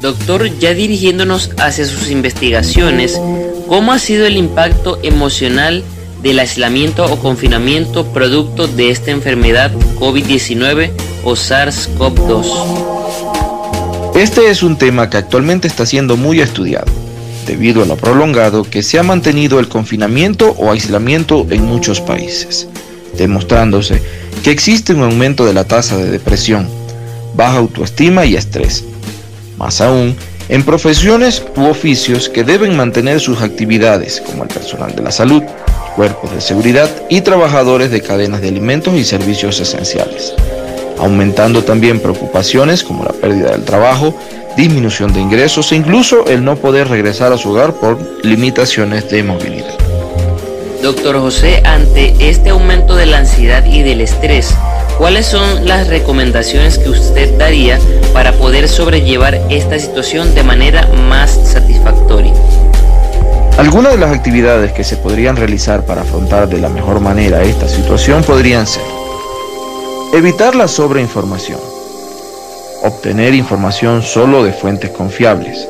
Doctor, 0.00 0.46
ya 0.58 0.74
dirigiéndonos 0.74 1.50
hacia 1.58 1.84
sus 1.84 2.10
investigaciones, 2.10 3.20
¿cómo 3.68 3.92
ha 3.92 3.98
sido 3.98 4.26
el 4.26 4.36
impacto 4.36 4.98
emocional 5.02 5.84
del 6.22 6.38
aislamiento 6.38 7.04
o 7.04 7.18
confinamiento 7.18 8.06
producto 8.12 8.68
de 8.68 8.90
esta 8.90 9.10
enfermedad 9.10 9.72
COVID-19 9.98 10.90
o 11.24 11.32
SARS-CoV-2? 11.32 12.91
Este 14.14 14.50
es 14.50 14.62
un 14.62 14.76
tema 14.76 15.08
que 15.08 15.16
actualmente 15.16 15.66
está 15.66 15.86
siendo 15.86 16.18
muy 16.18 16.42
estudiado, 16.42 16.92
debido 17.46 17.82
a 17.82 17.86
lo 17.86 17.96
prolongado 17.96 18.62
que 18.62 18.82
se 18.82 18.98
ha 18.98 19.02
mantenido 19.02 19.58
el 19.58 19.68
confinamiento 19.68 20.50
o 20.58 20.70
aislamiento 20.70 21.46
en 21.48 21.64
muchos 21.64 22.02
países, 22.02 22.68
demostrándose 23.16 24.02
que 24.44 24.50
existe 24.50 24.92
un 24.92 25.02
aumento 25.02 25.46
de 25.46 25.54
la 25.54 25.64
tasa 25.64 25.96
de 25.96 26.10
depresión, 26.10 26.68
baja 27.34 27.56
autoestima 27.56 28.26
y 28.26 28.36
estrés. 28.36 28.84
Más 29.56 29.80
aún, 29.80 30.14
en 30.50 30.62
profesiones 30.62 31.42
u 31.56 31.64
oficios 31.64 32.28
que 32.28 32.44
deben 32.44 32.76
mantener 32.76 33.18
sus 33.18 33.40
actividades, 33.40 34.20
como 34.20 34.42
el 34.42 34.50
personal 34.50 34.94
de 34.94 35.02
la 35.02 35.10
salud, 35.10 35.42
cuerpos 35.96 36.30
de 36.32 36.42
seguridad 36.42 36.90
y 37.08 37.22
trabajadores 37.22 37.90
de 37.90 38.02
cadenas 38.02 38.42
de 38.42 38.48
alimentos 38.48 38.92
y 38.94 39.04
servicios 39.04 39.58
esenciales 39.58 40.34
aumentando 41.02 41.64
también 41.64 41.98
preocupaciones 41.98 42.84
como 42.84 43.02
la 43.02 43.12
pérdida 43.12 43.50
del 43.50 43.64
trabajo, 43.64 44.14
disminución 44.56 45.12
de 45.12 45.20
ingresos 45.20 45.72
e 45.72 45.76
incluso 45.76 46.26
el 46.26 46.44
no 46.44 46.56
poder 46.56 46.88
regresar 46.88 47.32
a 47.32 47.38
su 47.38 47.50
hogar 47.50 47.74
por 47.74 47.98
limitaciones 48.22 49.10
de 49.10 49.24
movilidad. 49.24 49.74
Doctor 50.80 51.18
José, 51.18 51.62
ante 51.64 52.14
este 52.30 52.50
aumento 52.50 52.94
de 52.94 53.06
la 53.06 53.18
ansiedad 53.18 53.64
y 53.64 53.82
del 53.82 54.00
estrés, 54.00 54.54
¿cuáles 54.96 55.26
son 55.26 55.66
las 55.66 55.88
recomendaciones 55.88 56.78
que 56.78 56.90
usted 56.90 57.36
daría 57.36 57.80
para 58.12 58.32
poder 58.32 58.68
sobrellevar 58.68 59.40
esta 59.50 59.78
situación 59.78 60.34
de 60.36 60.44
manera 60.44 60.86
más 61.08 61.32
satisfactoria? 61.44 62.32
Algunas 63.58 63.92
de 63.92 63.98
las 63.98 64.12
actividades 64.12 64.72
que 64.72 64.84
se 64.84 64.96
podrían 64.96 65.36
realizar 65.36 65.84
para 65.84 66.02
afrontar 66.02 66.48
de 66.48 66.58
la 66.58 66.68
mejor 66.68 67.00
manera 67.00 67.42
esta 67.42 67.68
situación 67.68 68.22
podrían 68.22 68.66
ser 68.66 68.82
Evitar 70.14 70.54
la 70.54 70.68
sobreinformación. 70.68 71.58
Obtener 72.82 73.32
información 73.32 74.02
solo 74.02 74.44
de 74.44 74.52
fuentes 74.52 74.90
confiables. 74.90 75.66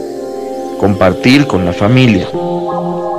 Compartir 0.80 1.46
con 1.46 1.64
la 1.64 1.72
familia. 1.72 2.26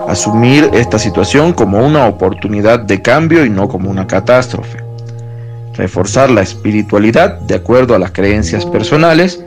Asumir 0.09 0.69
esta 0.74 0.99
situación 0.99 1.53
como 1.53 1.80
una 1.80 2.07
oportunidad 2.07 2.80
de 2.80 3.01
cambio 3.01 3.45
y 3.45 3.49
no 3.49 3.69
como 3.69 3.89
una 3.89 4.05
catástrofe. 4.05 4.80
Reforzar 5.76 6.30
la 6.30 6.41
espiritualidad 6.41 7.39
de 7.39 7.55
acuerdo 7.55 7.95
a 7.95 7.99
las 7.99 8.11
creencias 8.11 8.65
personales 8.65 9.41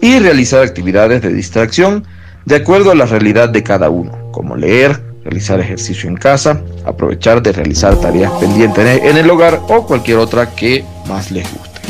y 0.00 0.20
realizar 0.20 0.62
actividades 0.62 1.20
de 1.20 1.32
distracción 1.32 2.04
de 2.44 2.54
acuerdo 2.54 2.92
a 2.92 2.94
la 2.94 3.06
realidad 3.06 3.48
de 3.48 3.64
cada 3.64 3.90
uno, 3.90 4.30
como 4.30 4.54
leer, 4.54 5.02
realizar 5.24 5.58
ejercicio 5.58 6.08
en 6.08 6.16
casa, 6.16 6.62
aprovechar 6.86 7.42
de 7.42 7.52
realizar 7.52 7.96
tareas 7.96 8.30
pendientes 8.34 9.02
en 9.02 9.16
el 9.16 9.28
hogar 9.28 9.60
o 9.68 9.84
cualquier 9.84 10.18
otra 10.18 10.54
que 10.54 10.84
más 11.08 11.30
les 11.30 11.44
guste. 11.52 11.80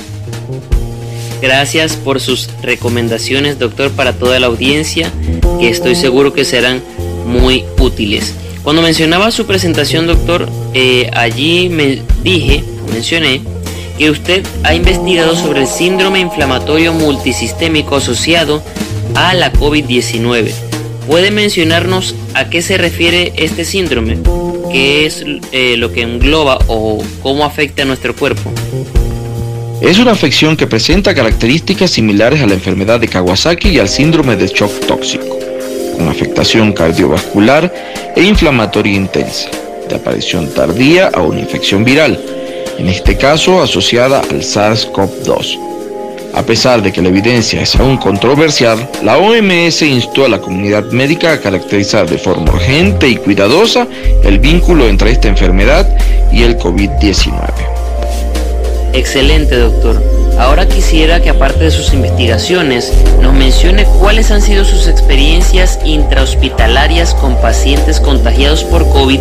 Gracias 1.41 1.97
por 1.97 2.21
sus 2.21 2.49
recomendaciones, 2.63 3.59
doctor, 3.59 3.91
para 3.93 4.13
toda 4.13 4.41
la 4.41 4.49
audiencia, 4.49 5.13
que 5.61 5.69
estoy 5.69 5.95
seguro 5.95 6.33
que 6.33 6.45
serán 6.45 6.83
muy 7.27 7.65
útiles. 7.79 8.35
Cuando 8.65 8.83
mencionaba 8.83 9.31
su 9.31 9.47
presentación, 9.47 10.07
doctor, 10.07 10.49
eh, 10.75 11.11
allí 11.15 11.69
me 11.69 12.03
dije, 12.23 12.65
mencioné, 12.93 13.41
que 13.99 14.11
usted 14.11 14.47
ha 14.63 14.75
investigado 14.75 15.37
sobre 15.37 15.63
el 15.63 15.67
síndrome 15.67 16.21
inflamatorio 16.21 16.93
multisistémico 16.93 17.97
asociado 17.97 18.63
a 19.15 19.35
la 19.35 19.53
COVID-19. 19.53 20.53
¿Puede 21.09 21.31
mencionarnos 21.31 22.15
a 22.35 22.51
qué 22.51 22.63
se 22.63 22.79
refiere 22.79 23.33
este 23.37 23.65
síndrome? 23.65 24.19
¿Qué 24.71 25.07
es 25.07 25.25
eh, 25.53 25.77
lo 25.77 25.93
que 25.93 26.03
engloba 26.03 26.59
o 26.69 27.03
cómo 27.23 27.45
afecta 27.45 27.83
a 27.83 27.87
nuestro 27.87 28.15
cuerpo? 28.15 28.53
Es 29.81 29.99
una 29.99 30.13
afección 30.13 30.57
que 30.57 30.67
presenta 30.67 31.15
características 31.15 31.91
similares 31.91 32.43
a 32.43 32.47
la 32.47 32.55
enfermedad 32.55 33.01
de 33.01 33.09
Kawasaki 33.09 33.69
y 33.69 33.79
al 33.79 33.89
síndrome 33.89 34.37
de 34.37 34.49
shock 34.49 34.87
tóxico, 34.87 35.39
con 35.97 36.09
afectación 36.09 36.73
cardiovascular 36.73 37.73
e 38.17 38.23
inflamatoria 38.23 38.95
intensa, 38.95 39.49
de 39.89 39.95
aparición 39.95 40.53
tardía 40.53 41.09
a 41.09 41.23
una 41.23 41.41
infección 41.41 41.85
viral, 41.85 42.19
en 42.79 42.89
este 42.89 43.17
caso 43.17 43.63
asociada 43.63 44.21
al 44.21 44.43
SARS-CoV-2 44.43 45.69
a 46.35 46.43
pesar 46.43 46.83
de 46.83 46.93
que 46.93 47.03
la 47.03 47.09
evidencia 47.09 47.61
es 47.63 47.75
aún 47.77 47.97
controversial, 47.97 48.89
la 49.03 49.19
OMS 49.19 49.83
instó 49.83 50.25
a 50.25 50.29
la 50.29 50.41
comunidad 50.41 50.85
médica 50.93 51.33
a 51.33 51.41
caracterizar 51.41 52.09
de 52.09 52.19
forma 52.19 52.53
urgente 52.53 53.09
y 53.09 53.17
cuidadosa 53.17 53.89
el 54.23 54.39
vínculo 54.39 54.87
entre 54.87 55.11
esta 55.11 55.29
enfermedad 55.29 55.89
y 56.33 56.43
el 56.43 56.57
COVID-19. 56.59 57.78
Excelente, 58.93 59.57
doctor. 59.57 60.03
Ahora 60.39 60.69
quisiera 60.69 61.21
que 61.21 61.31
aparte 61.31 61.65
de 61.65 61.71
sus 61.71 61.93
investigaciones, 61.93 62.93
nos 63.21 63.35
mencione 63.35 63.85
cuáles 64.01 64.31
han 64.31 64.41
sido 64.41 64.65
sus 64.65 64.87
experiencias 64.87 65.81
intrahospitalarias 65.85 67.15
con 67.15 67.37
pacientes 67.41 68.01
contagiados 68.01 68.63
por 68.65 68.89
COVID 68.89 69.21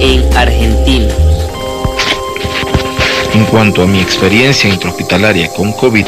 en 0.00 0.36
Argentina. 0.36 1.12
En 3.34 3.44
cuanto 3.44 3.82
a 3.82 3.86
mi 3.86 4.00
experiencia 4.00 4.68
intrahospitalaria 4.68 5.48
con 5.48 5.72
COVID, 5.72 6.06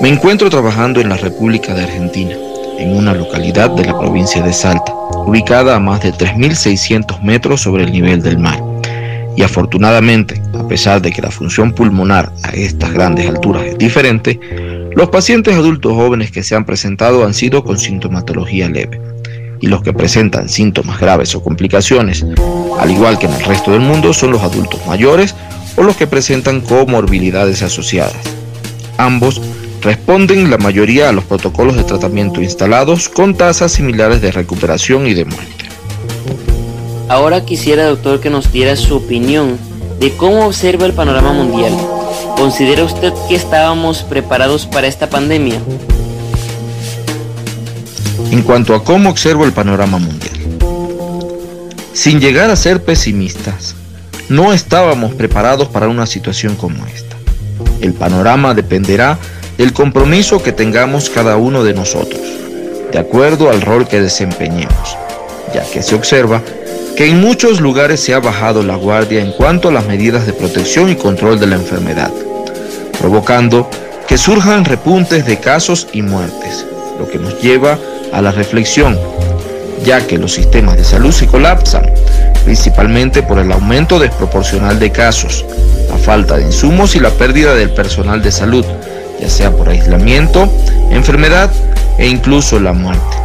me 0.00 0.08
encuentro 0.08 0.50
trabajando 0.50 1.00
en 1.00 1.08
la 1.08 1.16
República 1.16 1.74
de 1.74 1.84
Argentina, 1.84 2.34
en 2.78 2.96
una 2.96 3.14
localidad 3.14 3.70
de 3.70 3.84
la 3.84 3.96
provincia 3.96 4.42
de 4.42 4.52
Salta, 4.52 4.92
ubicada 5.26 5.76
a 5.76 5.78
más 5.78 6.02
de 6.02 6.12
3.600 6.12 7.20
metros 7.20 7.62
sobre 7.62 7.84
el 7.84 7.92
nivel 7.92 8.20
del 8.20 8.38
mar. 8.38 8.71
Y 9.36 9.42
afortunadamente, 9.42 10.40
a 10.54 10.66
pesar 10.68 11.00
de 11.00 11.10
que 11.10 11.22
la 11.22 11.30
función 11.30 11.72
pulmonar 11.72 12.32
a 12.42 12.50
estas 12.50 12.92
grandes 12.92 13.28
alturas 13.28 13.64
es 13.64 13.78
diferente, 13.78 14.38
los 14.94 15.08
pacientes 15.08 15.54
adultos 15.54 15.94
jóvenes 15.94 16.30
que 16.30 16.42
se 16.42 16.54
han 16.54 16.66
presentado 16.66 17.24
han 17.24 17.34
sido 17.34 17.64
con 17.64 17.78
sintomatología 17.78 18.68
leve. 18.68 19.00
Y 19.60 19.68
los 19.68 19.82
que 19.82 19.92
presentan 19.92 20.48
síntomas 20.48 21.00
graves 21.00 21.34
o 21.34 21.42
complicaciones, 21.42 22.26
al 22.78 22.90
igual 22.90 23.18
que 23.18 23.26
en 23.26 23.32
el 23.32 23.44
resto 23.44 23.70
del 23.70 23.80
mundo, 23.80 24.12
son 24.12 24.32
los 24.32 24.42
adultos 24.42 24.80
mayores 24.86 25.34
o 25.76 25.82
los 25.82 25.96
que 25.96 26.06
presentan 26.06 26.60
comorbilidades 26.60 27.62
asociadas. 27.62 28.16
Ambos 28.98 29.40
responden 29.80 30.50
la 30.50 30.58
mayoría 30.58 31.08
a 31.08 31.12
los 31.12 31.24
protocolos 31.24 31.76
de 31.76 31.84
tratamiento 31.84 32.42
instalados 32.42 33.08
con 33.08 33.34
tasas 33.34 33.72
similares 33.72 34.20
de 34.20 34.30
recuperación 34.30 35.06
y 35.06 35.14
de 35.14 35.24
muerte. 35.24 35.71
Ahora 37.12 37.44
quisiera, 37.44 37.84
doctor, 37.88 38.20
que 38.20 38.30
nos 38.30 38.50
diera 38.50 38.74
su 38.74 38.96
opinión 38.96 39.58
de 40.00 40.12
cómo 40.16 40.46
observa 40.46 40.86
el 40.86 40.94
panorama 40.94 41.34
mundial. 41.34 41.70
¿Considera 42.38 42.84
usted 42.84 43.12
que 43.28 43.34
estábamos 43.34 44.02
preparados 44.02 44.64
para 44.64 44.86
esta 44.86 45.10
pandemia? 45.10 45.60
En 48.30 48.40
cuanto 48.40 48.74
a 48.74 48.82
cómo 48.82 49.10
observo 49.10 49.44
el 49.44 49.52
panorama 49.52 49.98
mundial. 49.98 50.32
Sin 51.92 52.18
llegar 52.18 52.50
a 52.50 52.56
ser 52.56 52.82
pesimistas, 52.82 53.74
no 54.30 54.54
estábamos 54.54 55.12
preparados 55.12 55.68
para 55.68 55.88
una 55.88 56.06
situación 56.06 56.56
como 56.56 56.86
esta. 56.86 57.16
El 57.82 57.92
panorama 57.92 58.54
dependerá 58.54 59.18
del 59.58 59.74
compromiso 59.74 60.42
que 60.42 60.52
tengamos 60.52 61.10
cada 61.10 61.36
uno 61.36 61.62
de 61.62 61.74
nosotros. 61.74 62.22
de 62.90 62.98
acuerdo 62.98 63.50
al 63.50 63.60
rol 63.60 63.86
que 63.86 64.00
desempeñemos, 64.00 64.96
ya 65.54 65.62
que 65.70 65.82
se 65.82 65.94
observa 65.94 66.42
que 67.02 67.08
en 67.08 67.20
muchos 67.20 67.60
lugares 67.60 67.98
se 67.98 68.14
ha 68.14 68.20
bajado 68.20 68.62
la 68.62 68.76
guardia 68.76 69.22
en 69.22 69.32
cuanto 69.32 69.68
a 69.68 69.72
las 69.72 69.86
medidas 69.86 70.24
de 70.24 70.32
protección 70.32 70.88
y 70.88 70.94
control 70.94 71.40
de 71.40 71.48
la 71.48 71.56
enfermedad, 71.56 72.12
provocando 73.00 73.68
que 74.06 74.16
surjan 74.16 74.64
repuntes 74.64 75.26
de 75.26 75.40
casos 75.40 75.88
y 75.92 76.02
muertes, 76.02 76.64
lo 77.00 77.08
que 77.08 77.18
nos 77.18 77.42
lleva 77.42 77.76
a 78.12 78.22
la 78.22 78.30
reflexión, 78.30 78.96
ya 79.84 80.06
que 80.06 80.16
los 80.16 80.32
sistemas 80.32 80.76
de 80.76 80.84
salud 80.84 81.10
se 81.10 81.26
colapsan, 81.26 81.90
principalmente 82.44 83.24
por 83.24 83.40
el 83.40 83.50
aumento 83.50 83.98
desproporcional 83.98 84.78
de 84.78 84.92
casos, 84.92 85.44
la 85.88 85.96
falta 85.96 86.36
de 86.36 86.44
insumos 86.44 86.94
y 86.94 87.00
la 87.00 87.10
pérdida 87.10 87.56
del 87.56 87.70
personal 87.70 88.22
de 88.22 88.30
salud, 88.30 88.64
ya 89.20 89.28
sea 89.28 89.50
por 89.50 89.68
aislamiento, 89.68 90.48
enfermedad 90.92 91.50
e 91.98 92.06
incluso 92.06 92.60
la 92.60 92.72
muerte 92.72 93.21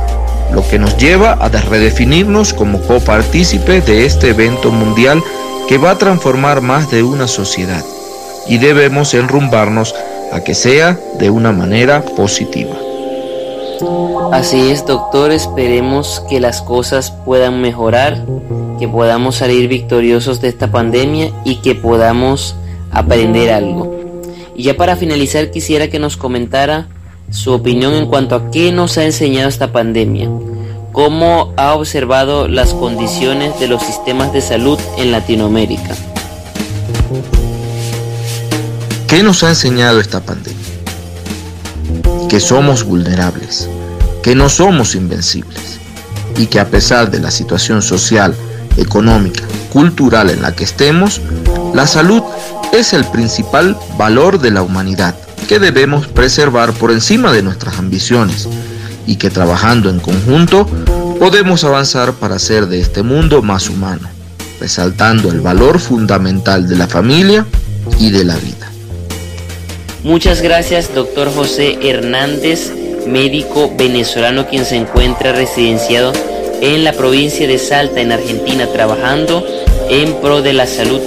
lo 0.51 0.67
que 0.67 0.79
nos 0.79 0.97
lleva 0.97 1.33
a 1.33 1.49
redefinirnos 1.49 2.53
como 2.53 2.81
copartícipes 2.81 3.85
de 3.85 4.05
este 4.05 4.29
evento 4.29 4.71
mundial 4.71 5.23
que 5.67 5.77
va 5.77 5.91
a 5.91 5.97
transformar 5.97 6.61
más 6.61 6.89
de 6.89 7.03
una 7.03 7.27
sociedad 7.27 7.83
y 8.47 8.57
debemos 8.57 9.13
enrumbarnos 9.13 9.93
a 10.31 10.41
que 10.41 10.53
sea 10.53 10.97
de 11.19 11.29
una 11.29 11.51
manera 11.51 12.01
positiva. 12.01 12.75
Así 14.31 14.71
es, 14.71 14.85
doctor, 14.85 15.31
esperemos 15.31 16.23
que 16.29 16.39
las 16.39 16.61
cosas 16.61 17.11
puedan 17.11 17.61
mejorar, 17.61 18.25
que 18.79 18.87
podamos 18.87 19.35
salir 19.35 19.67
victoriosos 19.67 20.41
de 20.41 20.49
esta 20.49 20.71
pandemia 20.71 21.31
y 21.43 21.57
que 21.57 21.75
podamos 21.75 22.55
aprender 22.91 23.51
algo. 23.51 23.95
Y 24.55 24.63
ya 24.63 24.75
para 24.75 24.95
finalizar 24.95 25.51
quisiera 25.51 25.89
que 25.89 25.99
nos 25.99 26.17
comentara 26.17 26.87
su 27.29 27.51
opinión 27.51 27.93
en 27.93 28.07
cuanto 28.07 28.35
a 28.35 28.51
qué 28.51 28.71
nos 28.71 28.97
ha 28.97 29.03
enseñado 29.03 29.49
esta 29.49 29.71
pandemia, 29.71 30.29
cómo 30.91 31.53
ha 31.57 31.73
observado 31.73 32.47
las 32.47 32.73
condiciones 32.73 33.59
de 33.59 33.67
los 33.67 33.83
sistemas 33.83 34.31
de 34.31 34.41
salud 34.41 34.79
en 34.97 35.11
Latinoamérica. 35.11 35.95
¿Qué 39.07 39.23
nos 39.23 39.43
ha 39.43 39.49
enseñado 39.49 39.99
esta 39.99 40.21
pandemia? 40.21 40.57
Que 42.29 42.39
somos 42.39 42.83
vulnerables, 42.83 43.69
que 44.23 44.35
no 44.35 44.49
somos 44.49 44.95
invencibles 44.95 45.79
y 46.37 46.47
que 46.47 46.59
a 46.59 46.67
pesar 46.67 47.11
de 47.11 47.19
la 47.19 47.31
situación 47.31 47.81
social, 47.81 48.35
económica, 48.77 49.43
cultural 49.71 50.29
en 50.29 50.41
la 50.41 50.55
que 50.55 50.63
estemos, 50.63 51.21
la 51.73 51.87
salud 51.87 52.21
es 52.73 52.93
el 52.93 53.05
principal 53.05 53.77
valor 53.97 54.39
de 54.39 54.51
la 54.51 54.61
humanidad 54.61 55.15
que 55.47 55.59
debemos 55.59 56.07
preservar 56.07 56.73
por 56.73 56.91
encima 56.91 57.31
de 57.31 57.41
nuestras 57.41 57.79
ambiciones 57.79 58.47
y 59.07 59.15
que 59.15 59.29
trabajando 59.29 59.89
en 59.89 59.99
conjunto 59.99 60.67
podemos 61.17 61.63
avanzar 61.63 62.13
para 62.13 62.35
hacer 62.35 62.67
de 62.67 62.81
este 62.81 63.01
mundo 63.01 63.41
más 63.41 63.69
humano, 63.69 64.09
resaltando 64.59 65.31
el 65.31 65.39
valor 65.39 65.79
fundamental 65.79 66.67
de 66.67 66.75
la 66.75 66.87
familia 66.87 67.45
y 67.97 68.11
de 68.11 68.25
la 68.25 68.35
vida. 68.35 68.69
Muchas 70.03 70.41
gracias, 70.41 70.93
doctor 70.93 71.33
José 71.33 71.79
Hernández, 71.81 72.73
médico 73.07 73.73
venezolano 73.77 74.47
quien 74.47 74.65
se 74.65 74.75
encuentra 74.75 75.31
residenciado 75.31 76.11
en 76.61 76.83
la 76.83 76.91
provincia 76.93 77.47
de 77.47 77.57
Salta, 77.57 78.01
en 78.01 78.11
Argentina, 78.11 78.67
trabajando 78.67 79.45
en 79.89 80.13
pro 80.15 80.41
de 80.41 80.53
la 80.53 80.67
salud 80.67 80.99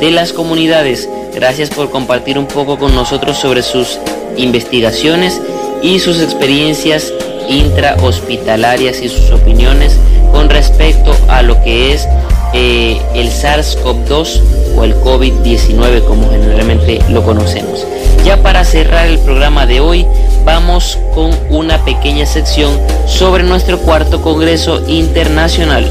de 0.00 0.10
las 0.12 0.32
comunidades. 0.32 1.08
Gracias 1.34 1.70
por 1.70 1.90
compartir 1.90 2.38
un 2.38 2.46
poco 2.46 2.78
con 2.78 2.94
nosotros 2.94 3.36
sobre 3.36 3.62
sus 3.62 3.98
investigaciones 4.36 5.40
y 5.82 5.98
sus 5.98 6.20
experiencias 6.20 7.12
intrahospitalarias 7.48 9.00
y 9.00 9.08
sus 9.08 9.30
opiniones 9.30 9.96
con 10.32 10.48
respecto 10.48 11.16
a 11.28 11.42
lo 11.42 11.60
que 11.62 11.92
es 11.92 12.06
eh, 12.52 13.00
el 13.14 13.30
SARS-CoV-2 13.30 14.40
o 14.76 14.84
el 14.84 14.94
COVID-19 14.96 16.04
como 16.04 16.30
generalmente 16.30 17.00
lo 17.10 17.22
conocemos. 17.22 17.86
Ya 18.24 18.42
para 18.42 18.64
cerrar 18.64 19.06
el 19.06 19.18
programa 19.18 19.66
de 19.66 19.80
hoy 19.80 20.06
vamos 20.44 20.98
con 21.14 21.30
una 21.50 21.84
pequeña 21.84 22.26
sección 22.26 22.78
sobre 23.06 23.42
nuestro 23.44 23.78
cuarto 23.78 24.22
Congreso 24.22 24.82
Internacional. 24.86 25.90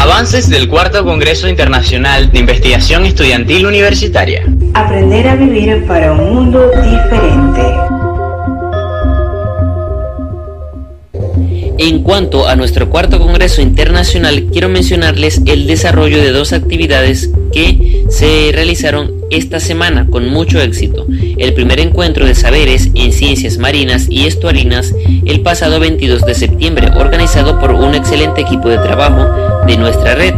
Avances 0.00 0.48
del 0.48 0.66
Cuarto 0.66 1.04
Congreso 1.04 1.46
Internacional 1.46 2.32
de 2.32 2.38
Investigación 2.38 3.04
Estudiantil 3.04 3.66
Universitaria. 3.66 4.46
Aprender 4.72 5.28
a 5.28 5.36
vivir 5.36 5.84
para 5.86 6.12
un 6.12 6.36
mundo 6.36 6.70
diferente. 6.70 7.99
En 11.82 12.02
cuanto 12.02 12.46
a 12.46 12.56
nuestro 12.56 12.90
cuarto 12.90 13.18
Congreso 13.18 13.62
Internacional, 13.62 14.48
quiero 14.52 14.68
mencionarles 14.68 15.40
el 15.46 15.66
desarrollo 15.66 16.18
de 16.18 16.30
dos 16.30 16.52
actividades 16.52 17.30
que 17.54 18.04
se 18.10 18.50
realizaron 18.52 19.14
esta 19.30 19.60
semana 19.60 20.06
con 20.10 20.28
mucho 20.28 20.60
éxito. 20.60 21.06
El 21.38 21.54
primer 21.54 21.80
encuentro 21.80 22.26
de 22.26 22.34
saberes 22.34 22.90
en 22.94 23.14
ciencias 23.14 23.56
marinas 23.56 24.08
y 24.10 24.26
estuarinas 24.26 24.94
el 25.24 25.40
pasado 25.40 25.80
22 25.80 26.26
de 26.26 26.34
septiembre, 26.34 26.90
organizado 26.96 27.58
por 27.58 27.70
un 27.70 27.94
excelente 27.94 28.42
equipo 28.42 28.68
de 28.68 28.76
trabajo 28.76 29.64
de 29.66 29.78
nuestra 29.78 30.14
red, 30.14 30.34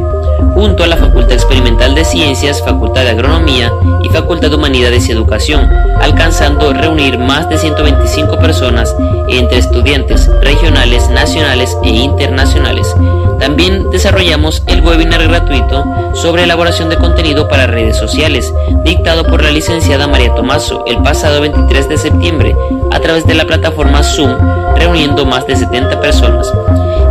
junto 0.54 0.84
a 0.84 0.86
la 0.86 0.96
Facultad 0.96 1.32
Experimental 1.32 1.94
de 1.94 2.04
Ciencias, 2.04 2.62
Facultad 2.62 3.02
de 3.02 3.10
Agronomía 3.10 3.72
y 4.02 4.08
Facultad 4.08 4.50
de 4.50 4.56
Humanidades 4.56 5.08
y 5.08 5.12
Educación, 5.12 5.68
alcanzando 6.00 6.72
reunir 6.72 7.18
más 7.18 7.48
de 7.48 7.58
125 7.58 8.38
personas 8.38 8.94
entre 9.28 9.58
estudiantes 9.58 10.30
regionales, 10.42 11.08
nacionales 11.08 11.76
e 11.82 11.90
internacionales. 11.90 12.94
También 13.42 13.90
desarrollamos 13.90 14.62
el 14.68 14.82
webinar 14.82 15.20
gratuito 15.26 15.84
sobre 16.14 16.44
elaboración 16.44 16.88
de 16.88 16.96
contenido 16.96 17.48
para 17.48 17.66
redes 17.66 17.96
sociales, 17.96 18.54
dictado 18.84 19.24
por 19.24 19.42
la 19.42 19.50
licenciada 19.50 20.06
María 20.06 20.32
Tomaso 20.32 20.84
el 20.86 20.98
pasado 20.98 21.40
23 21.40 21.88
de 21.88 21.98
septiembre 21.98 22.54
a 22.92 23.00
través 23.00 23.26
de 23.26 23.34
la 23.34 23.44
plataforma 23.44 24.04
Zoom, 24.04 24.30
reuniendo 24.76 25.26
más 25.26 25.44
de 25.48 25.56
70 25.56 26.00
personas. 26.00 26.52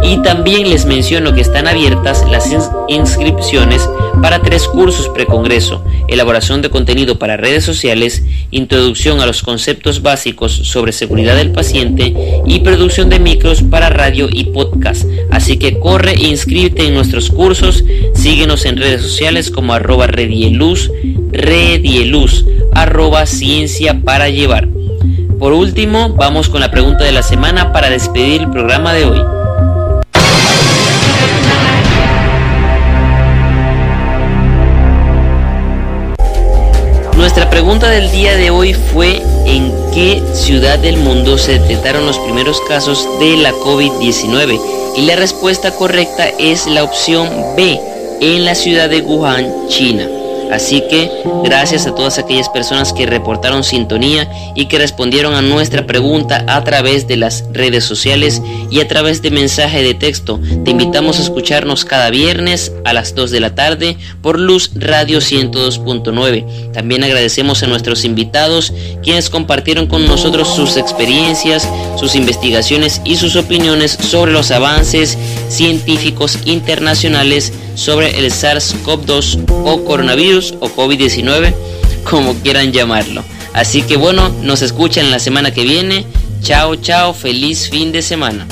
Y 0.03 0.21
también 0.21 0.69
les 0.69 0.85
menciono 0.85 1.33
que 1.33 1.41
están 1.41 1.67
abiertas 1.67 2.23
las 2.31 2.49
inscripciones 2.87 3.89
para 4.21 4.41
tres 4.41 4.69
cursos 4.69 5.09
precongreso, 5.09 5.83
elaboración 6.07 6.61
de 6.61 6.69
contenido 6.69 7.19
para 7.19 7.35
redes 7.35 7.65
sociales, 7.65 8.23
introducción 8.51 9.19
a 9.19 9.25
los 9.25 9.43
conceptos 9.43 10.01
básicos 10.01 10.53
sobre 10.53 10.93
seguridad 10.93 11.35
del 11.35 11.51
paciente 11.51 12.15
y 12.45 12.59
producción 12.61 13.09
de 13.09 13.19
micros 13.19 13.63
para 13.63 13.89
radio 13.89 14.29
y 14.31 14.45
podcast. 14.45 14.70
Así 15.29 15.57
que 15.57 15.79
corre 15.79 16.13
e 16.13 16.27
inscríbete 16.27 16.87
en 16.87 16.93
nuestros 16.93 17.29
cursos, 17.29 17.83
síguenos 18.13 18.65
en 18.65 18.77
redes 18.77 19.01
sociales 19.01 19.51
como 19.51 19.73
arroba 19.73 20.07
redieluz, 20.07 20.91
redieluz, 21.31 22.45
arroba 22.73 23.25
ciencia 23.25 24.01
para 24.03 24.29
llevar. 24.29 24.67
Por 25.39 25.53
último, 25.53 26.13
vamos 26.15 26.49
con 26.49 26.61
la 26.61 26.71
pregunta 26.71 27.03
de 27.03 27.11
la 27.11 27.23
semana 27.23 27.71
para 27.71 27.89
despedir 27.89 28.41
el 28.41 28.51
programa 28.51 28.93
de 28.93 29.05
hoy. 29.05 29.21
Nuestra 37.17 37.49
pregunta 37.49 37.89
del 37.89 38.11
día 38.11 38.35
de 38.35 38.49
hoy 38.49 38.73
fue 38.73 39.21
¿en 39.45 39.80
qué 39.93 40.23
ciudad 40.33 40.79
del 40.79 40.97
mundo 40.97 41.37
se 41.37 41.59
detectaron 41.59 42.05
los 42.05 42.17
primeros 42.19 42.59
casos 42.67 43.07
de 43.19 43.37
la 43.37 43.51
COVID-19? 43.53 44.59
Y 44.97 45.01
la 45.05 45.15
respuesta 45.15 45.71
correcta 45.71 46.29
es 46.39 46.67
la 46.67 46.83
opción 46.83 47.29
B, 47.55 47.79
en 48.21 48.45
la 48.45 48.55
ciudad 48.55 48.89
de 48.89 49.01
Wuhan, 49.01 49.67
China. 49.67 50.20
Así 50.51 50.83
que 50.89 51.09
gracias 51.43 51.87
a 51.87 51.95
todas 51.95 52.17
aquellas 52.17 52.49
personas 52.49 52.93
que 52.93 53.05
reportaron 53.05 53.63
sintonía 53.63 54.29
y 54.55 54.65
que 54.65 54.77
respondieron 54.77 55.33
a 55.33 55.41
nuestra 55.41 55.87
pregunta 55.87 56.43
a 56.47 56.63
través 56.63 57.07
de 57.07 57.17
las 57.17 57.45
redes 57.53 57.85
sociales 57.85 58.41
y 58.69 58.81
a 58.81 58.87
través 58.87 59.21
de 59.21 59.31
mensaje 59.31 59.81
de 59.81 59.93
texto. 59.93 60.39
Te 60.65 60.71
invitamos 60.71 61.19
a 61.19 61.23
escucharnos 61.23 61.85
cada 61.85 62.09
viernes 62.09 62.73
a 62.83 62.93
las 62.93 63.15
2 63.15 63.31
de 63.31 63.39
la 63.39 63.55
tarde 63.55 63.97
por 64.21 64.39
Luz 64.39 64.71
Radio 64.75 65.19
102.9. 65.19 66.71
También 66.73 67.03
agradecemos 67.03 67.63
a 67.63 67.67
nuestros 67.67 68.03
invitados 68.03 68.73
quienes 69.03 69.29
compartieron 69.29 69.87
con 69.87 70.05
nosotros 70.05 70.53
sus 70.53 70.75
experiencias, 70.77 71.67
sus 71.97 72.15
investigaciones 72.15 73.01
y 73.05 73.15
sus 73.15 73.35
opiniones 73.35 73.91
sobre 73.91 74.31
los 74.31 74.51
avances 74.51 75.17
científicos 75.47 76.39
internacionales 76.45 77.53
sobre 77.75 78.19
el 78.19 78.31
SARS-CoV-2 78.31 79.45
o 79.65 79.83
coronavirus 79.85 80.40
o 80.59 80.69
COVID-19, 80.69 81.53
como 82.03 82.33
quieran 82.35 82.71
llamarlo. 82.71 83.23
Así 83.53 83.81
que 83.83 83.97
bueno, 83.97 84.29
nos 84.41 84.61
escuchan 84.61 85.11
la 85.11 85.19
semana 85.19 85.53
que 85.53 85.63
viene. 85.63 86.05
Chao, 86.41 86.75
chao, 86.75 87.13
feliz 87.13 87.69
fin 87.69 87.91
de 87.91 88.01
semana. 88.01 88.47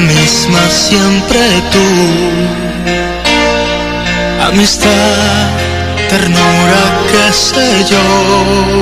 la 0.00 0.06
misma 0.06 0.60
siempre 0.70 1.40
tú. 1.72 1.86
Amistad, 4.48 5.50
ternura, 6.08 6.82
qué 7.10 7.32
sé 7.32 7.84
yo. 7.90 8.78